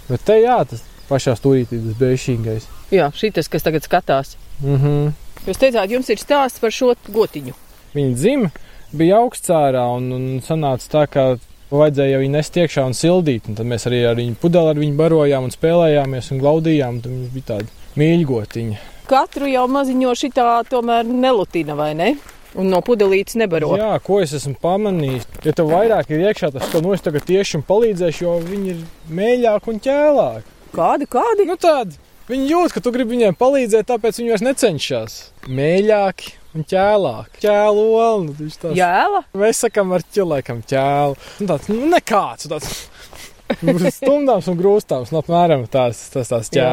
Bet 0.09 0.25
te 0.27 0.37
jā, 0.41 0.57
tas 0.67 0.83
pašā 1.09 1.35
stūrītī 1.39 1.81
tas 1.83 1.99
bēšīgais. 1.99 2.67
Jā, 2.95 3.11
šis, 3.15 3.49
kas 3.51 3.67
tagad 3.67 3.85
skatās. 3.87 4.35
Mhm. 4.63 5.13
Jūs 5.47 5.57
teicāt, 5.57 5.89
jums 5.89 6.09
ir 6.13 6.19
stāsts 6.21 6.61
par 6.61 6.73
šo 6.73 6.93
gotiņu. 7.09 7.55
Viņa 7.95 8.17
dzima 8.17 8.51
bija 8.93 9.21
augstcārā 9.23 9.87
un, 9.95 10.11
un 10.13 10.25
sanāca 10.45 10.91
tā, 10.91 11.05
ka 11.09 11.23
vajadzēja 11.71 12.19
viņu 12.21 12.35
nest 12.35 12.57
iekšā 12.59 12.85
un 12.85 12.95
sildīt. 12.97 13.49
Un 13.49 13.57
tad 13.57 13.69
mēs 13.69 13.87
arī 13.89 14.03
ar 14.09 14.19
viņu 14.19 14.37
pudeli 14.41 14.73
ar 14.73 14.81
viņu 14.81 14.97
barojām 14.99 15.47
un 15.47 15.55
spēlējāmies 15.55 16.31
un 16.33 16.43
glaudījām. 16.43 17.01
Tad 17.01 17.15
viņš 17.15 17.33
bija 17.33 17.49
tāda 17.55 17.99
mīļgotiņa. 18.01 18.83
Katru 19.11 19.49
jau 19.51 19.65
maziņo 19.67 20.13
šitā 20.15 20.51
tomēr 20.69 21.09
nelutina, 21.09 21.75
vai 21.75 21.91
ne? 21.97 22.13
Un 22.59 22.67
no 22.67 22.81
pudelītes 22.83 23.37
nebaro. 23.39 23.69
Jā, 23.79 23.93
ko 24.03 24.17
es 24.23 24.33
esmu 24.35 24.57
pamanījis? 24.59 25.23
Ja 25.47 25.53
tev 25.55 25.69
vairāk 25.71 26.09
ir 26.11 26.25
iekšā 26.27 26.49
tas, 26.51 26.65
ko 26.73 26.81
nu 26.83 26.91
es 26.95 27.03
tagad 27.05 27.23
tieši 27.29 27.61
un 27.61 27.63
palīdzēšu, 27.69 28.23
jo 28.25 28.33
viņi 28.43 28.73
ir 28.73 28.81
mēļāki 29.21 29.71
un 29.71 29.79
ķēlāki. 29.85 30.57
Kādi, 30.75 31.07
kādi? 31.15 31.45
Nu 31.47 31.55
tādi. 31.59 31.95
Viņi 32.31 32.51
jūt, 32.51 32.75
ka 32.75 32.83
tu 32.83 32.91
gribi 32.95 33.15
viņiem 33.15 33.35
palīdzēt, 33.39 33.87
tāpēc 33.89 34.19
viņi 34.19 34.33
vairs 34.33 34.43
necenšas. 34.45 35.15
Mēļāki 35.47 36.33
un 36.55 36.67
ķēlāki. 36.67 37.41
Ķēlu 37.43 37.85
olu. 37.95 38.27
Nu, 38.27 38.35
viņš 38.37 38.59
tāds- 38.61 38.77
Jēla? 38.79 39.23
Mēs 39.41 39.63
sakām 39.65 39.95
ar 39.95 40.05
ķilēkam 40.15 40.61
ķēlu. 40.67 41.17
Nu, 41.39 41.47
tāds, 41.47 41.71
nu, 41.71 41.87
nekāds. 41.95 42.47
Tāds. 42.51 42.71
Stumdāms 43.99 44.47
un 44.47 44.59
grūstāms, 44.59 45.11
nu, 45.11 45.19
apmēram 45.19 45.65
tās, 45.71 46.05
tas 46.13 46.29
tās 46.31 46.51
Jā. 46.55 46.69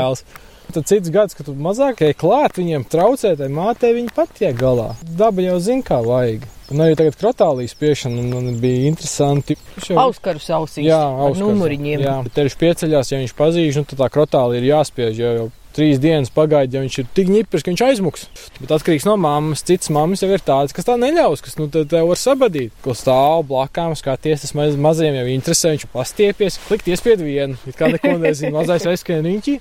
Tad 0.68 0.84
cits 0.84 1.08
gads, 1.08 1.37
kad 1.37 1.48
tu 1.48 1.54
mazāk 1.56 2.02
ej 2.04 2.12
klāt, 2.20 2.58
viņiem 2.60 2.84
traucē, 2.92 3.32
tai 3.38 3.48
mātei 3.48 3.94
viņi 3.96 4.12
pat 4.14 4.34
tiek 4.37 4.56
galā. 4.58 4.90
Daba 5.00 5.40
jau 5.44 5.56
zina, 5.64 5.84
kā 5.87 6.02
vajag. 6.04 6.44
Un 6.68 6.82
arī 6.84 6.98
tagad 7.00 7.16
krotālīs 7.16 7.72
piešana 7.80 8.26
man 8.28 8.58
bija 8.60 8.90
interesanti. 8.90 9.56
Jau... 9.87 9.96
Auskaru 10.02 10.42
sausīs. 10.44 10.84
Jā, 10.84 11.00
auskaru. 11.00 11.54
Numuriņiem. 11.54 12.02
Jā, 12.04 12.18
bet 12.26 12.37
teļš 12.37 12.58
pieceļās, 12.60 13.12
ja 13.14 13.22
viņš 13.22 13.32
pazīš, 13.38 13.80
nu 13.80 13.88
tad 13.88 14.02
tā 14.02 14.10
krotāli 14.12 14.60
ir 14.60 14.68
jāspiež, 14.68 15.16
jo 15.16 15.30
jau 15.38 15.46
trīs 15.78 16.00
dienas 16.02 16.32
pagaida, 16.35 16.76
ja 16.76 16.85
viņš 16.85 16.99
ir 17.00 17.08
tik 17.16 17.32
ņiprs, 17.32 17.64
ka 17.64 17.73
viņš 17.73 17.85
aizmuks. 17.87 18.26
Bet 18.58 18.75
atkarīgs 18.75 19.06
no 19.08 19.14
mammas, 19.20 19.64
citas 19.66 19.92
mammas 19.94 20.25
jau 20.25 20.30
ir 20.35 20.42
tādas, 20.44 20.75
kas 20.76 20.88
tā 20.88 20.99
neļaus, 21.00 21.42
kas 21.44 21.58
nu, 21.61 21.68
te 21.70 22.02
var 22.11 22.20
sabadīt. 22.20 22.75
Ko 22.85 22.97
stāv 22.99 23.47
blakām, 23.50 23.94
skaties, 23.99 24.42
tas 24.44 24.54
maz, 24.58 24.78
mazajiem 24.88 25.20
jau 25.20 25.26
interesē, 25.32 25.75
viņš 25.76 25.88
pastiepies, 25.94 26.58
klikt 26.66 26.90
iespied 26.90 27.23
vienu. 27.23 27.58
It 27.68 27.78
kā 27.78 27.92
neko 27.92 28.16
nezinu, 28.18 28.56
mazais 28.58 28.88
aizskrien 28.90 29.26
riņķi. 29.26 29.58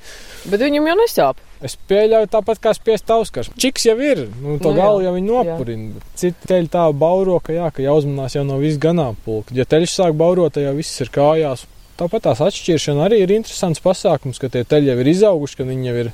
Bet 0.49 0.65
viņam 0.65 0.89
jau 0.91 0.97
nesāp. 1.03 1.43
Es 1.63 1.73
pieļauju 1.89 2.29
tāpat 2.29 2.59
kā 2.61 2.73
spiest 2.77 3.09
auskars. 3.13 3.49
Čiks 3.57 3.87
jau 3.87 3.95
ir, 3.97 4.27
nu, 4.43 4.59
to 4.61 4.73
nu, 4.73 4.77
galu 4.77 5.01
jau 5.05 5.13
viņi 5.15 5.31
nopurina. 5.31 6.03
Citi 6.17 6.49
teļi 6.51 6.69
tā 6.73 6.83
bauro, 6.93 7.39
ka 7.41 7.55
jā, 7.55 7.71
ka 7.73 7.81
jāuzmanās 7.81 8.37
jau 8.37 8.43
no 8.45 8.59
viss 8.61 8.77
ganāmpulka. 8.81 9.57
Ja 9.57 9.65
teļš 9.65 9.95
sāk 9.95 10.17
baurot, 10.19 10.53
tad 10.53 10.67
jau 10.67 10.75
viss 10.77 11.01
ir 11.01 11.09
kājās. 11.13 11.65
Tāpat 11.97 12.27
tās 12.27 12.41
atšķiršana 12.45 13.07
arī 13.07 13.23
ir 13.23 13.31
interesants 13.33 13.81
pasākums, 13.81 14.37
ka 14.37 14.51
tie 14.53 14.61
teļi 14.69 14.91
jau 14.91 14.97
ir 15.01 15.07
izauguši, 15.15 15.57
ka 15.57 15.65
viņi 15.65 15.89
jau 15.89 15.95
ir 16.03 16.11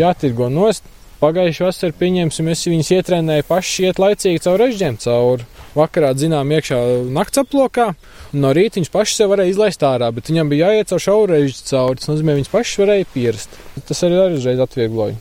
jātirgo 0.00 0.48
nost. 0.50 0.88
Pagājušā 1.20 1.68
vasarā, 1.68 1.94
pieņemsim, 1.96 2.48
es 2.50 2.64
viņus 2.66 2.90
ietrenēju 2.96 3.46
paši 3.46 3.86
iet 3.86 4.00
laicīgi 4.02 4.42
caur 4.44 4.58
režģiem 4.60 4.98
cauri. 5.04 5.46
Vakarā 5.78 6.10
dzinām 6.18 6.50
iekšā 6.56 6.80
nakts 7.14 7.40
aplokā, 7.40 7.86
no 8.34 8.50
rīta 8.54 8.80
viņš 8.80 8.90
paši 8.94 9.16
sev 9.20 9.30
varēja 9.32 9.54
izlaist 9.54 9.86
ārā, 9.86 10.10
bet 10.14 10.28
viņam 10.32 10.50
bija 10.50 10.72
jāiet 10.72 10.90
caur 10.90 11.06
šaurežģi 11.06 11.64
cauri. 11.70 12.02
Tas 12.02 12.10
nozīmē, 12.10 12.36
viņas 12.40 12.52
pašas 12.52 12.82
varēja 12.82 13.08
pierast. 13.14 13.56
Tas 13.86 14.04
arī 14.06 14.18
dažreiz 14.18 14.66
atviegloja. 14.66 15.16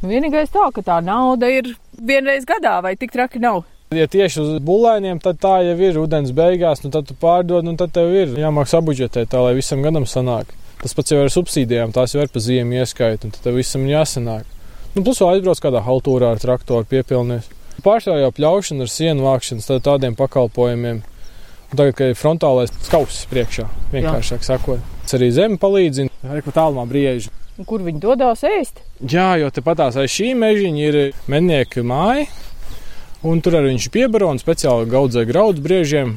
Nu, 0.00 0.12
vienīgais 0.12 0.52
tā, 0.52 0.68
ka 0.76 0.84
tā 0.84 1.00
nauda 1.04 1.48
ir 1.52 1.74
vienreiz 1.96 2.44
gadā, 2.48 2.78
vai 2.84 2.94
tik 3.00 3.16
traki 3.16 3.40
nav? 3.40 3.64
Ja 3.90 4.04
tieši 4.06 4.38
uz 4.38 4.50
bulēniem, 4.62 5.18
tad 5.18 5.40
tā 5.42 5.56
jau 5.66 5.72
ir 5.82 5.96
ūdens 5.98 6.30
beigās, 6.30 6.78
nu 6.84 6.92
tad 6.94 7.08
tu 7.08 7.16
pārdod, 7.18 7.66
un 7.66 7.74
tad 7.74 7.90
tev 7.90 8.12
ir 8.14 8.36
jāmaksā 8.38 8.78
budžetē 8.86 9.24
tā, 9.26 9.40
lai 9.42 9.56
visam 9.56 9.80
gadam 9.82 10.04
sanāk. 10.06 10.52
Tas 10.78 10.92
pats 10.94 11.10
jau 11.10 11.24
ar 11.24 11.32
subsīdijām, 11.34 11.90
tās 11.90 12.14
jau 12.14 12.22
ir 12.22 12.28
pa 12.30 12.38
ziemu 12.38 12.76
ieskait, 12.78 13.24
un 13.26 13.32
tad 13.34 13.42
tev 13.42 13.56
visam 13.58 13.88
jāsanāk. 13.90 14.44
Nu, 14.94 15.02
plus 15.02 15.18
vēl 15.18 15.32
aizbrauc 15.32 15.62
kādā 15.64 15.80
haltūrā 15.82 16.28
ar 16.36 16.38
traktoru 16.38 16.86
piepilnies. 16.86 17.48
Pārstāv 17.82 18.20
jau 18.22 18.28
pļaušana 18.36 18.86
ar 18.86 18.92
sienu 18.94 19.26
vākšanas, 19.26 19.66
tad 19.72 19.82
tādiem 19.88 20.14
pakalpojumiem. 20.20 21.00
Un 21.02 21.74
tagad, 21.74 21.96
kad 21.98 22.12
ir 22.12 22.20
frontālais 22.20 22.70
skauss 22.86 23.24
priekšā, 23.32 23.66
vienkāršāk 23.90 24.46
sakot, 24.46 24.84
tas 25.02 25.18
arī 25.18 25.32
zemi 25.34 25.58
palīdz, 25.58 26.04
arī 26.30 26.44
pat 26.46 26.60
tālumā 26.60 26.86
brieži. 26.86 27.34
Kur 27.66 27.82
viņi 27.82 27.98
dodas 28.06 28.46
ēst? 28.46 28.78
Jā, 29.02 29.34
jo 29.42 29.50
tepatās 29.50 29.98
aiz 29.98 30.14
šī 30.14 30.30
mežiņa 30.38 30.86
ir 30.86 31.00
mednieku 31.28 31.82
māja, 31.84 32.30
Un 33.20 33.42
tur 33.44 33.58
arī 33.58 33.74
viņš 33.74 33.90
piebaro 33.92 34.30
un 34.32 34.38
speciāli 34.40 34.88
gaudzē 34.88 35.26
graudu 35.28 35.60
briežiem. 35.60 36.14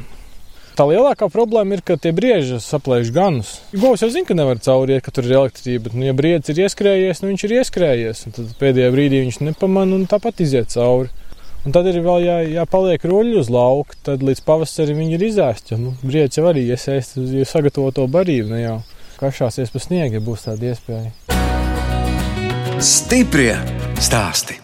Tā 0.74 0.86
lielākā 0.90 1.28
problēma 1.30 1.76
ir, 1.76 1.84
ka 1.86 2.00
tie 2.02 2.10
brieži 2.16 2.58
saplēš 2.64 3.12
ganus. 3.14 3.50
Govs 3.76 4.02
jau 4.02 4.10
zina, 4.10 4.26
ka 4.26 4.38
nevar 4.38 4.58
cauri 4.64 4.96
iet, 4.96 5.04
ka 5.06 5.12
tur 5.14 5.28
ir 5.28 5.36
elektrība, 5.38 5.84
bet, 5.86 5.98
nu, 6.00 6.08
ja 6.08 6.16
briedis 6.18 6.50
ir 6.50 6.64
ieskrējies, 6.64 7.22
nu 7.22 7.30
viņš 7.30 7.44
ir 7.46 7.54
ieskrējies. 7.60 8.24
Tad 8.40 8.56
pēdējā 8.62 8.88
brīdī 8.96 9.20
viņš 9.26 9.38
nepamanā 9.50 10.00
un 10.00 10.08
tāpat 10.10 10.42
iziet 10.42 10.74
cauri. 10.74 11.12
Un 11.64 11.76
tad 11.76 11.86
ir 11.92 12.02
vēl 12.04 12.26
jā, 12.26 12.40
jāpaliek 12.58 13.06
roļi 13.08 13.38
uz 13.44 13.52
lauka, 13.54 14.00
tad 14.10 14.26
līdz 14.26 14.42
pavasarim 14.48 15.04
viņi 15.04 15.16
ir 15.20 15.28
izēsti. 15.30 15.78
Nu, 15.80 15.94
briedis 16.02 16.42
jau 16.42 16.50
arī 16.50 16.66
iesaist 16.72 17.20
uz 17.22 17.38
sagatavoto 17.52 18.08
barību, 18.12 18.50
ne 18.56 18.64
jau 18.64 18.80
kašāsies 19.22 19.72
pa 19.76 19.84
sniegu, 19.84 20.18
ja 20.18 20.26
būs 20.26 20.50
tāda 20.50 20.74
iespēja. 20.74 21.14
Stiprie 22.84 23.56
stāsti! 24.02 24.63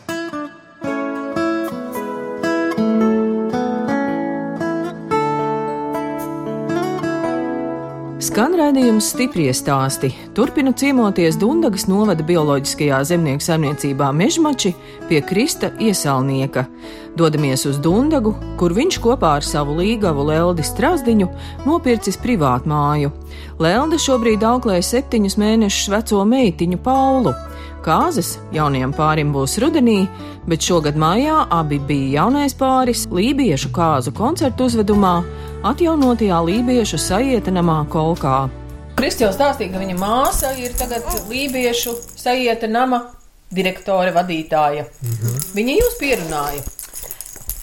Skan 8.39 8.53
raidījums 8.55 9.07
stipri 9.11 9.47
stāsti. 9.51 10.13
Turpina 10.37 10.69
ciemoties 10.77 11.35
Dundagas 11.41 11.87
novada 11.89 12.23
bioloģiskajā 12.23 12.99
zemnieku 13.09 13.43
saimniecībā 13.43 14.13
Mežmači 14.15 14.73
pie 15.09 15.19
Krista 15.25 15.71
iesalnieka. 15.81 16.63
Dodamies 17.19 17.65
uz 17.67 17.79
Dundagu, 17.83 18.35
kur 18.59 18.75
viņš 18.77 18.99
kopā 19.03 19.33
ar 19.39 19.43
savu 19.43 19.75
līgavu 19.81 20.27
Leldi 20.29 20.63
Strasdiņu 20.63 21.27
nopircis 21.65 22.19
privātu 22.21 22.69
Lelda 23.59 23.97
šobrīd 23.99 24.39
auklē 24.47 24.77
septiņus 24.79 25.33
mēnešus 25.35 25.89
veco 25.91 26.21
meitiņu 26.23 26.77
Paulu. 26.79 27.33
Kāzas 27.83 28.37
jaunajam 28.55 28.93
pārim 28.95 29.33
būs 29.35 29.57
rudenī, 29.59 30.05
bet 30.47 30.63
šogad 30.63 30.95
mājā 30.95 31.41
abi 31.51 31.75
bija 31.89 32.21
jaunais 32.21 32.53
pāris 32.55 33.01
lībiešu 33.11 33.73
kāzu 33.75 34.13
koncertu 34.15 34.69
uzvedumā 34.69 35.17
atjaunotajā 35.67 36.37
lībiešu 36.47 37.01
sajietenamā 37.03 37.81
kolkā. 37.91 38.37
Kristija 38.95 39.33
stāstīja, 39.35 39.73
ka 39.73 39.83
viņa 39.83 39.97
māsa 39.99 40.53
ir 40.55 40.71
tagad 40.79 41.03
lībiešu 41.27 41.97
sajieta 42.15 42.69
nama 42.71 43.01
direktore, 43.51 44.13
vadītāja. 44.15 44.85
-hmm. 45.03 45.43
Viņa 45.55 45.75
jūs 45.81 45.99
pierunāja. 45.99 46.63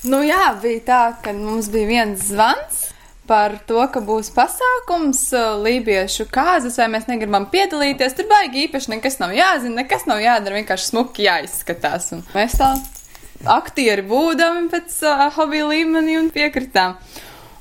Nu 0.04 0.20
jā, 0.20 0.60
bija 0.60 0.80
tā, 0.92 1.02
ka 1.22 1.32
mums 1.32 1.72
bija 1.72 1.88
viens 1.88 2.28
zvans 2.28 2.85
par 3.28 3.58
to, 3.68 3.80
ka 3.92 4.00
būs 4.04 4.30
pasākums 4.34 5.20
uh, 5.36 5.56
lībiešu 5.62 6.28
kāzas, 6.32 6.78
vai 6.80 6.88
mēs 6.94 7.08
negribam 7.10 7.48
piedalīties. 7.52 8.16
Tur 8.16 8.28
baigi 8.30 8.66
īpaši 8.66 8.94
nekas 8.96 9.20
nav 9.22 9.34
jāzina, 9.36 9.82
nekas 9.82 10.06
nav 10.10 10.22
jādara, 10.22 10.60
vienkārši 10.60 10.90
smuki 10.92 11.26
jāizskatās. 11.26 12.12
Un 12.16 12.24
mēs 12.34 12.58
tā 12.60 12.72
aktieri 13.56 14.04
būdami 14.06 14.70
pēc 14.72 15.00
uh, 15.06 15.26
hobija 15.36 15.70
līmeni 15.72 16.18
un 16.20 16.30
piekritām. 16.34 16.96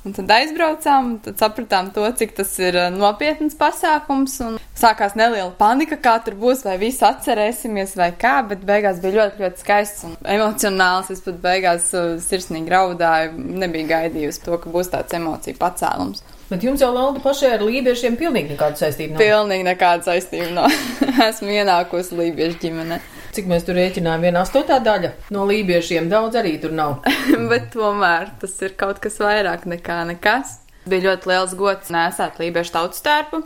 Un 0.06 0.14
tad 0.14 0.30
aizbraucām, 0.30 1.06
un 1.08 1.14
tad 1.18 1.40
sapratām 1.40 1.88
to, 1.94 2.04
cik 2.18 2.36
tas 2.36 2.52
ir 2.62 2.76
eh, 2.78 2.90
nopietns 2.94 3.56
pasākums. 3.58 4.36
Sākās 4.78 5.16
neliela 5.18 5.50
panika, 5.58 5.98
kā 5.98 6.12
tur 6.22 6.36
būs, 6.38 6.62
vai 6.66 6.76
visi 6.78 7.02
atcerēsimies, 7.08 7.96
vai 7.98 8.12
kā, 8.14 8.36
bet 8.46 8.62
beigās 8.68 9.00
bija 9.02 9.16
ļoti, 9.16 9.42
ļoti 9.42 9.64
skaists 9.64 10.06
un 10.06 10.14
emocionāls. 10.36 11.10
Es 11.10 11.24
pat 11.24 11.40
beigās 11.42 11.88
uh, 11.96 12.14
sirsnīgi 12.22 12.70
raudāju, 12.70 13.34
nebija 13.64 13.90
gaidījusi 13.96 14.44
to, 14.44 14.60
ka 14.62 14.70
būs 14.70 14.92
tāds 14.94 15.18
emociju 15.18 15.58
pacēlums. 15.58 16.22
Bet 16.46 16.62
jums 16.62 16.84
jau 16.84 16.92
lauda 16.94 17.18
pašai 17.24 17.56
ar 17.56 17.66
lībiešiem 17.66 18.14
pilnīgi 18.20 18.54
nekāda 18.54 18.78
saistība 18.84 19.16
nav? 19.16 19.24
Pilnīgi 19.24 19.66
nekāda 19.66 20.06
saistība 20.06 20.52
nav. 20.60 20.76
Esmu 21.30 21.56
ienākusi 21.56 22.20
lībiešu 22.20 22.62
ģimenei. 22.62 23.00
Cik 23.36 23.50
mēs 23.50 23.66
tur 23.68 23.76
rēķinājām, 23.76 24.22
viena 24.24 24.40
astotā 24.46 24.78
daļa 24.80 25.10
no 25.36 25.42
lībiešiem 25.44 26.06
daudz 26.08 26.38
arī 26.40 26.54
tur 26.62 26.72
nav. 26.72 27.02
Bet 27.50 27.68
tomēr 27.74 28.30
tas 28.40 28.54
ir 28.64 28.72
kaut 28.80 29.02
kas 29.04 29.20
vairāk 29.20 29.66
nekā 29.68 29.98
nekas. 30.08 30.62
Bija 30.86 31.10
ļoti 31.10 31.30
liels 31.32 31.54
gods 31.58 31.90
nesāt 31.90 32.36
lībiešu 32.38 32.70
tautas 32.76 33.02
tērpu, 33.02 33.40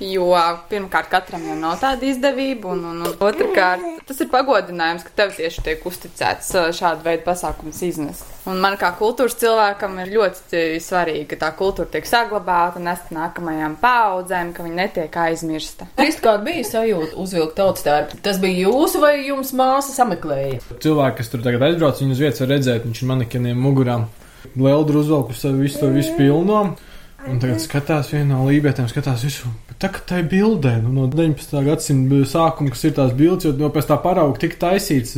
jo 0.00 0.30
pirmkārt 0.70 1.10
katram 1.12 1.44
jau 1.44 1.56
nav 1.60 1.76
tāda 1.82 2.08
izdevība, 2.08 2.70
un, 2.72 2.86
un, 2.88 3.02
un 3.04 3.26
otrkārt 3.28 3.84
tas 4.08 4.22
ir 4.24 4.30
pagodinājums, 4.32 5.04
ka 5.04 5.12
tev 5.20 5.34
tieši 5.36 5.64
tiek 5.66 5.84
uzticēts 5.88 6.54
šādu 6.78 7.04
veidu 7.04 7.26
pasākums 7.26 7.82
iznest. 7.84 8.24
Un 8.46 8.60
man 8.62 8.78
kā 8.80 8.92
kultūras 8.96 9.36
cilvēkam 9.40 9.98
ir 10.04 10.12
ļoti 10.14 10.64
svarīgi, 10.80 11.26
ka 11.32 11.40
tā 11.44 11.52
kultūra 11.58 11.90
tiek 11.92 12.06
saglabāta 12.08 12.80
un 12.80 12.86
nest 12.88 13.10
nākamajām 13.12 13.76
paudzēm, 13.82 14.52
ka 14.56 14.64
viņa 14.64 14.78
netiek 14.80 15.22
aizmirsta. 15.26 15.90
Kristi, 15.98 16.22
kāda 16.24 16.46
bija 16.46 16.64
sajūta 16.68 17.18
uzvilkt 17.20 17.58
tautas 17.58 17.84
tērpu? 17.84 18.20
Tas 18.24 18.38
bija 18.40 18.68
jūsu 18.70 19.02
vai 19.02 19.16
jums 19.26 19.50
māsa 19.58 19.92
sameklēja? 19.98 20.62
Cilvēki, 20.78 21.18
kas 21.20 21.32
tur 21.32 21.42
tagad 21.44 21.66
aizbrauc, 21.68 22.00
viņus 22.00 22.22
vietas 22.22 22.44
var 22.44 22.54
redzēt, 22.54 22.86
viņš 22.86 23.02
ir 23.02 23.10
manekeniem 23.10 23.66
mugurām. 23.66 24.06
Leldru 24.56 25.02
uzvelkusi 25.02 25.52
visu 25.58 25.82
to 25.82 25.90
visu 25.94 26.14
pilno. 26.18 26.60
Un 27.26 27.40
tagad 27.42 27.58
skatās 27.58 28.12
vienā 28.12 28.38
lībietēm, 28.46 28.86
skatās 28.90 29.24
visu. 29.26 29.50
Bet 29.66 29.80
tā 29.82 29.90
kā 29.90 30.02
tā 30.06 30.20
ir 30.22 30.28
bildē, 30.30 30.76
nu, 30.84 30.92
no 30.94 31.06
19. 31.10 31.56
gadsimta 31.66 32.20
sākuma, 32.30 32.70
kas 32.70 32.84
ir 32.86 32.94
tās 32.94 33.14
bildes, 33.18 33.48
jo 33.48 33.54
no 33.58 33.70
pēc 33.74 33.88
tā 33.88 33.96
parauga 34.04 34.38
tika 34.44 34.60
taisīts, 34.68 35.16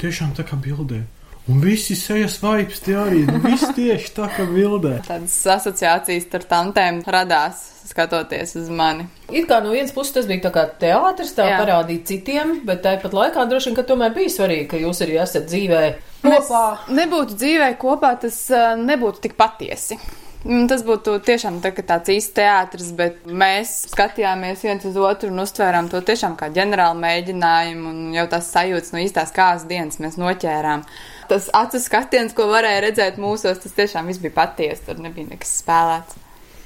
tiešām 0.00 0.32
tā 0.38 0.46
kā 0.48 0.56
bildē. 0.56 1.02
Un 1.50 1.58
visi 1.58 1.96
sejas 1.98 2.36
vaips 2.38 2.84
tie 2.84 2.94
arī, 3.02 3.24
nu 3.26 3.40
viss 3.42 3.72
tieši 3.74 4.12
tā 4.14 4.28
kā 4.30 4.46
bildē. 4.46 5.00
Tādas 5.08 5.34
asociācijas 5.56 6.28
ar 6.38 6.46
tantēm 6.52 7.02
radās, 7.02 7.64
skatoties 7.90 8.54
uz 8.62 8.70
mani. 8.70 9.08
It 9.32 9.48
kā 9.48 9.62
no 9.64 9.72
vienas 9.72 9.94
puses 9.96 10.12
tas 10.16 10.26
bija 10.28 10.46
tā 10.46 10.52
kā 10.54 10.66
teātris, 10.82 11.34
tā 11.36 11.46
parādīt 11.56 12.04
citiem, 12.10 12.58
bet 12.68 12.82
tāpat 12.84 13.14
laikā 13.16 13.46
droši 13.48 13.70
vien, 13.70 13.78
ka 13.78 13.86
tomēr 13.88 14.12
bija 14.16 14.32
svarīgi, 14.36 14.68
ka 14.74 14.80
jūs 14.82 15.04
arī 15.06 15.20
esat 15.22 15.46
dzīvē 15.48 15.84
kopā. 16.22 16.32
Mēs 16.32 16.90
nebūtu 17.00 17.38
dzīvē 17.40 17.70
kopā, 17.80 18.16
tas 18.20 18.42
uh, 18.52 18.74
nebūtu 18.80 19.24
tik 19.24 19.38
patiesi. 19.40 19.98
Mm, 20.42 20.64
tas 20.66 20.80
būtu 20.82 21.20
tiešām 21.22 21.60
tā, 21.62 21.70
tāds 21.86 22.10
īsts 22.10 22.34
teātris, 22.34 22.88
bet 22.98 23.20
mēs 23.30 23.76
skatījāmies 23.92 24.64
viens 24.66 24.86
uz 24.88 24.98
otru 24.98 25.30
un 25.30 25.44
uztvērām 25.44 25.90
to 25.92 26.00
tiešām 26.02 26.34
kā 26.38 26.48
ģenerālu 26.54 26.98
mēģinājumu, 27.04 27.92
un 27.92 28.16
jau 28.16 28.26
tās 28.32 28.50
sajūtas 28.50 28.90
no 28.94 29.04
īstās 29.04 29.30
kāzas 29.36 29.68
dienas 29.70 30.02
mēs 30.02 30.18
noķērām. 30.18 30.82
Tas 31.30 31.46
acu 31.54 31.78
skatiens, 31.80 32.34
ko 32.34 32.48
varēja 32.50 32.82
redzēt 32.88 33.22
mūsos, 33.22 33.62
tas 33.62 33.78
tiešām 33.78 34.10
viss 34.10 34.22
bija 34.22 34.34
patiesi, 34.42 34.82
tur 34.88 34.98
nebija 35.04 35.30
nekas 35.30 35.54
spēlēts. 35.62 36.21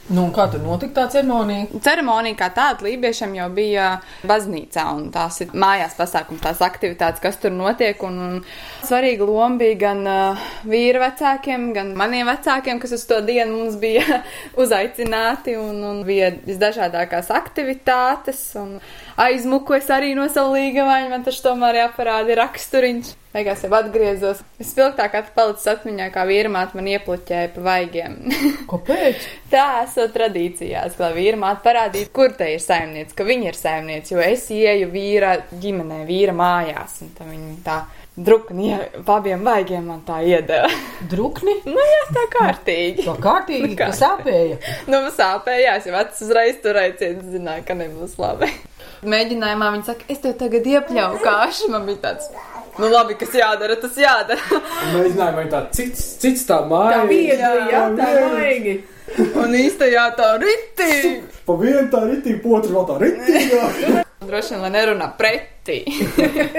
Nu, 0.06 0.28
kā 0.30 0.44
tur 0.46 0.60
notika 0.62 1.00
tā 1.00 1.04
ceremonija? 1.16 1.64
Ceremonija 1.82 2.36
kā 2.38 2.46
tāda 2.54 2.86
lībiešiem 2.86 3.32
jau 3.40 3.48
bija 3.50 3.88
baznīcā, 4.28 4.84
un 4.94 5.08
tās 5.10 5.40
ir 5.42 5.50
mājās 5.50 5.96
pasākumi, 5.98 6.38
tās 6.44 6.62
aktivitātes, 6.62 7.22
kas 7.24 7.40
tur 7.42 7.50
notiek. 7.50 7.98
Un, 8.06 8.20
un 8.22 8.36
svarīga 8.86 9.26
loma 9.26 9.58
bija 9.58 9.80
gan 9.80 10.04
uh, 10.06 10.46
vīra 10.70 11.08
vecākiem, 11.08 11.72
gan 11.74 11.90
maniem 11.98 12.30
vecākiem, 12.30 12.78
kas 12.82 12.94
uz 12.94 13.02
to 13.10 13.18
dienu 13.26 13.64
mums 13.64 13.80
bija 13.82 14.20
uzaicināti, 14.62 15.56
un, 15.58 15.82
un 15.90 16.00
bija 16.06 16.30
visdažādākās 16.46 17.32
aktivitātes. 17.34 18.46
Aizmuku 19.26 19.74
es 19.80 19.90
arī 19.90 20.14
no 20.14 20.30
savu 20.30 20.54
līgavaņu, 20.54 21.10
man 21.16 21.26
taču 21.26 21.48
tomēr 21.48 21.82
jāparāda 21.82 22.38
raksturiņš. 22.44 23.16
Beigās 23.36 23.60
jau 23.60 23.68
atgriezos. 23.76 24.38
Vispilgtāk 24.56 25.12
palicis 25.36 25.68
atmiņā, 25.68 26.06
kā 26.14 26.22
vīrmāte 26.24 26.78
man 26.78 26.86
iepluķēja 26.94 27.50
pa 27.52 27.64
vaigiem. 27.66 28.14
Kāpēc? 28.70 29.26
Tā 29.52 29.64
esot 29.82 30.14
tradīcijās, 30.14 30.96
lai 31.02 31.10
vīrmāte 31.18 31.60
parādītu, 31.66 32.08
kur 32.16 32.32
te 32.38 32.48
ir 32.54 32.62
saimniece, 32.64 33.12
ka 33.18 33.26
viņa 33.28 33.50
ir 33.50 33.58
saimniece, 33.58 34.14
jo 34.14 34.24
es 34.24 34.46
ieju 34.54 34.88
vīra 34.94 35.34
ģimenē, 35.52 36.00
vīra 36.08 36.32
mājās, 36.38 36.96
un 37.04 37.12
tā 37.18 37.28
viņa 37.28 37.52
tā 37.66 37.76
drukni, 38.16 38.72
pa 39.04 39.18
abiem 39.20 39.44
vaigiem 39.44 39.84
man 39.92 40.00
tā 40.08 40.22
iedeva. 40.24 40.72
Drukni? 41.12 41.58
nu 41.68 41.76
jā, 41.92 42.02
tā 42.16 42.24
kārtīgi. 42.38 43.04
Tā 43.04 43.18
kārtīgi, 43.20 43.68
Nu, 43.74 43.76
kā? 43.76 43.90
ka 43.92 44.00
sāpēja. 44.00 44.56
Nu, 44.88 45.02
man 45.02 45.12
sāpējās, 45.12 45.90
jo 45.90 45.98
vecs 45.98 46.24
uzreiz 46.24 46.64
turēciet, 46.64 47.20
zināja, 47.36 47.68
ka 47.68 47.76
nebūs 47.76 48.16
labi. 48.22 48.48
Mēģinājumā 49.04 49.74
viņa 49.76 49.90
saka, 49.92 50.08
es 50.08 50.24
tev 50.24 50.38
tagad 50.40 50.64
iepļauju 50.72 51.20
kāšu, 51.20 51.68
man 51.76 51.84
bija 51.84 52.06
tāds. 52.08 52.32
Nu, 52.76 52.90
labi, 52.92 53.16
kas 53.16 53.32
jādara, 53.36 53.76
tas 53.80 53.96
jādara. 53.96 54.60
Mēģinājumā 54.92 55.46
ir 55.46 55.52
tā 55.52 55.62
cits, 55.76 56.02
cits 56.20 56.44
tā 56.48 56.60
māja. 56.68 57.04
Viegli, 57.08 57.36
jā, 57.72 57.84
tā 57.96 58.10
maigi. 58.34 58.74
Un 59.38 59.54
īstajā 59.56 60.08
tā 60.18 60.32
ritī. 60.42 60.90
Pa 61.46 61.54
vienu 61.60 61.86
tā 61.92 62.02
ritīgi, 62.08 62.40
pa 62.42 62.58
otru 62.58 62.74
vēl 62.76 62.88
tā 62.90 62.98
ritīgi. 63.04 64.02
Droši 64.26 64.54
vien, 64.56 64.62
lai 64.64 64.72
nerunā 64.74 65.06
pretī. 65.18 65.78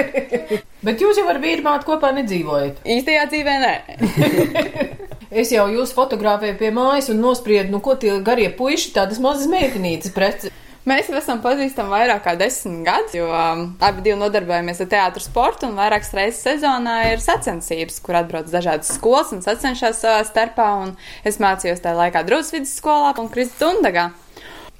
Bet 0.87 1.01
jūs 1.03 1.19
jau 1.19 1.25
ar 1.27 1.41
vīrmātu 1.43 1.89
kopā 1.89 2.13
nedzīvojat. 2.15 2.79
Īstajā 2.97 3.27
dzīvē 3.33 3.57
nē. 3.65 3.75
Es 5.27 5.49
jau 5.51 5.65
jūs 5.67 5.91
fotografēju 5.91 6.55
pie 6.55 6.69
mājas 6.71 7.09
un 7.11 7.17
nospriedu, 7.19 7.73
nu 7.73 7.81
ko 7.83 7.97
tie 7.99 8.13
garie 8.23 8.47
puiši, 8.55 8.93
tādas 8.95 9.19
mazas 9.19 9.49
meitenītes 9.51 10.13
preci. 10.15 10.53
Mēs 10.87 11.09
jau 11.11 11.17
esam 11.19 11.41
pazīstami 11.43 11.91
vairāk 11.91 12.21
kā 12.23 12.33
desmit 12.39 12.85
gadus, 12.87 13.15
jo 13.17 13.25
um, 13.27 13.63
abi 13.83 14.05
divi 14.05 14.15
nodarbojamies 14.21 14.79
ar 14.85 14.87
teātru 14.93 15.19
sportu, 15.19 15.67
un 15.67 15.75
vairākas 15.75 16.13
reizes 16.15 16.39
sezonā 16.45 16.93
ir 17.09 17.19
sacensības, 17.19 17.97
kur 18.05 18.15
atbrauc 18.21 18.47
dažādas 18.53 18.93
skolas 18.95 19.33
un 19.35 19.43
sacenšas 19.43 19.99
savā 20.05 20.23
starpā. 20.29 20.69
un 20.85 20.95
Es 21.27 21.41
mācījos 21.43 21.83
tajā 21.83 21.97
laikā 21.97 22.23
Drūzes 22.29 22.55
vidusskolā 22.55 23.11
un 23.19 23.27
Kristus 23.33 23.59
Tundagā. 23.59 24.13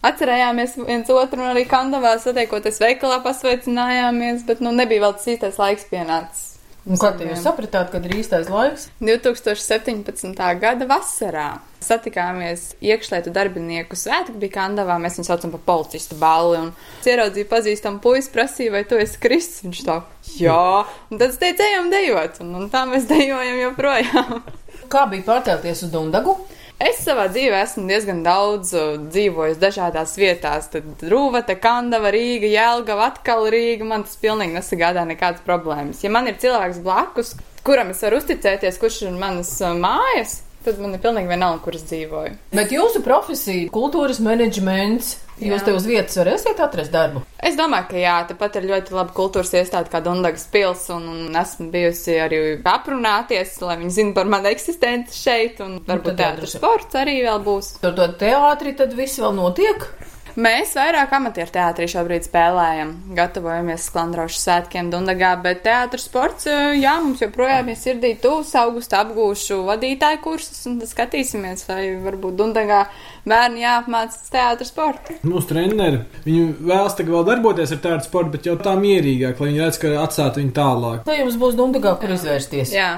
Atcerējāmies 0.08 0.78
viens 0.80 1.12
otru, 1.12 1.44
un 1.44 1.52
arī 1.52 1.66
Kandavā 1.68 2.16
satiekoties 2.24 2.80
veikalā 2.80 3.20
pasveicinājāmies, 3.28 4.48
bet 4.48 4.64
nu 4.64 4.72
nebija 4.72 5.10
vēl 5.10 5.18
tas 5.18 5.28
īstais 5.34 5.60
laiks 5.60 5.90
pienācis. 5.92 6.47
Un 6.88 6.96
te 6.96 7.26
jūs 7.28 7.42
sapratāt, 7.44 7.90
kad 7.92 8.06
ir 8.08 8.14
īstais 8.16 8.48
laiks? 8.52 8.88
2017. 9.04 10.38
gada 10.62 10.88
vasarā 10.88 11.48
satikāmies 11.84 12.70
iekšlietu 12.84 13.32
darbinieku 13.36 13.98
svētku, 14.00 14.38
bija 14.40 14.56
Kandavā, 14.56 14.96
mēs 15.02 15.20
viņu 15.20 15.28
saucam 15.28 15.54
par 15.54 15.64
policistu 15.68 16.18
balli, 16.20 16.62
un 16.64 16.72
es 17.02 17.10
ieraudzīju 17.12 17.50
pazīstamu 17.52 18.00
puisi, 18.04 18.32
prasīju, 18.34 18.74
vai 18.74 18.86
tu 18.88 19.00
esi 19.00 19.20
Kristus, 19.24 19.66
viņš 19.68 19.82
tā, 19.88 19.98
jā, 20.40 20.64
un 21.12 21.20
tad 21.20 21.28
es 21.30 21.42
teicu, 21.42 21.66
ejam 21.68 21.92
dejot, 21.92 22.40
un, 22.46 22.56
un 22.62 22.70
tā 22.74 22.86
mēs 22.90 23.08
dejojam 23.12 23.60
joprojām. 23.66 24.38
Kā 24.92 25.04
bija 25.12 25.28
pārcelties 25.28 25.84
uz 25.88 25.92
Dundagu? 25.92 26.38
Es 26.78 27.00
savā 27.02 27.24
dzīvē 27.34 27.58
esmu 27.66 27.88
diezgan 27.90 28.20
daudz 28.22 28.76
uh, 28.78 29.00
dzīvojis 29.10 29.58
dažādās 29.58 30.12
vietās. 30.22 30.68
Tad 30.70 31.02
Rūvata, 31.10 31.56
Kandava, 31.58 32.12
Rīga, 32.14 32.46
Jēlgava, 32.54 33.08
atkal 33.16 33.48
Rīga. 33.50 33.88
Man 33.90 34.06
tas 34.06 34.20
pilnīgi 34.22 34.54
nesagādā 34.54 35.02
nekādas 35.10 35.42
problēmas. 35.48 36.04
Ja 36.06 36.12
man 36.14 36.30
ir 36.30 36.38
cilvēks 36.38 36.84
blakus, 36.86 37.34
kuram 37.66 37.96
es 37.96 38.04
varu 38.06 38.22
uzticēties, 38.22 38.78
kurš 38.78 39.00
ir 39.08 39.18
manas 39.18 39.56
uh, 39.64 39.74
mājas, 39.74 40.44
tad 40.68 40.82
man 40.84 40.98
ir 40.98 41.04
pilnīgi 41.04 41.32
vienalga, 41.32 41.62
kur 41.64 41.78
es 41.78 41.86
dzīvoju. 41.88 42.36
Bet 42.56 42.74
jūsu 42.76 43.02
profesija, 43.06 43.70
kultūras 43.74 44.20
menedžments, 44.24 45.16
jūs 45.40 45.62
Jā. 45.62 45.66
te 45.68 45.76
uz 45.78 45.88
vietas 45.88 46.18
varēsiet 46.20 46.60
atrast 46.64 46.94
darbu? 46.94 47.24
Es 47.40 47.58
domāju, 47.60 47.90
ka 47.92 48.02
jā, 48.02 48.16
tepat 48.32 48.60
ir 48.60 48.68
ļoti 48.72 48.96
laba 48.98 49.16
kultūras 49.16 49.54
iestāde, 49.56 49.92
kā 49.94 50.02
Dunkas 50.04 50.48
pils, 50.52 50.88
un, 50.94 51.08
un 51.14 51.40
esmu 51.42 51.70
bijusi 51.74 52.18
arī 52.24 52.42
aprunāties, 52.68 53.56
lai 53.64 53.80
viņi 53.82 53.96
zinātu 54.00 54.20
par 54.20 54.32
manu 54.36 54.52
eksistenci 54.52 55.18
šeit, 55.22 55.64
un 55.64 55.80
varbūt 55.88 56.14
tad 56.14 56.26
jā, 56.26 56.34
teātris 56.36 56.58
sports 56.60 57.00
arī 57.00 57.20
vēl 57.24 57.42
būs. 57.48 57.74
Tur 57.84 57.98
to 57.98 58.12
teātri 58.20 58.76
tad 58.78 58.96
viss 58.98 59.22
vēl 59.24 59.36
notiek. 59.38 59.90
Mēs 60.38 60.76
vairāk 60.78 61.16
amatieru 61.18 61.50
teātrī 61.50 61.88
šobrīd 61.90 62.28
spēlējam, 62.28 62.92
gatavojamies 63.18 63.88
sklandraušu 63.90 64.38
svētkiem 64.38 64.92
Dundagā, 64.94 65.32
bet 65.42 65.64
teātris 65.66 66.04
sports, 66.06 66.46
jā, 66.78 66.92
mums 67.02 67.24
joprojām 67.24 67.72
ir 67.74 67.78
sirdī 67.80 68.12
tūs, 68.22 68.52
augustā 68.62 69.00
apgūšu 69.02 69.64
vadītāju 69.66 70.20
kursus, 70.22 70.60
un 70.70 70.76
tad 70.78 70.92
skatīsimies, 70.92 71.64
vai 71.66 71.80
varbūt 72.04 72.38
Dundagā 72.38 72.84
bērni 73.26 73.64
jāapmācas 73.64 74.30
teātris 74.30 74.70
sportu. 74.70 75.16
Mūsu 75.26 75.50
treneri, 75.56 76.04
viņi 76.28 76.44
vēlas 76.70 77.00
tagad 77.00 77.16
vēl 77.16 77.26
darboties 77.32 77.74
ar 77.74 77.82
tādu 77.88 78.06
sportu, 78.06 78.36
bet 78.36 78.46
jau 78.46 78.54
tā 78.62 78.76
mierīgāk, 78.78 79.42
lai 79.42 79.50
viņi 79.50 79.64
redz, 79.64 79.80
ka 79.82 79.96
atstātu 80.04 80.44
viņu 80.44 80.54
tālāk. 80.60 81.10
Lai 81.10 81.18
jums 81.24 81.40
būs 81.42 81.58
Dundagā, 81.58 81.96
kur 81.98 82.14
izvērsties. 82.14 82.76
Jā. 82.78 82.92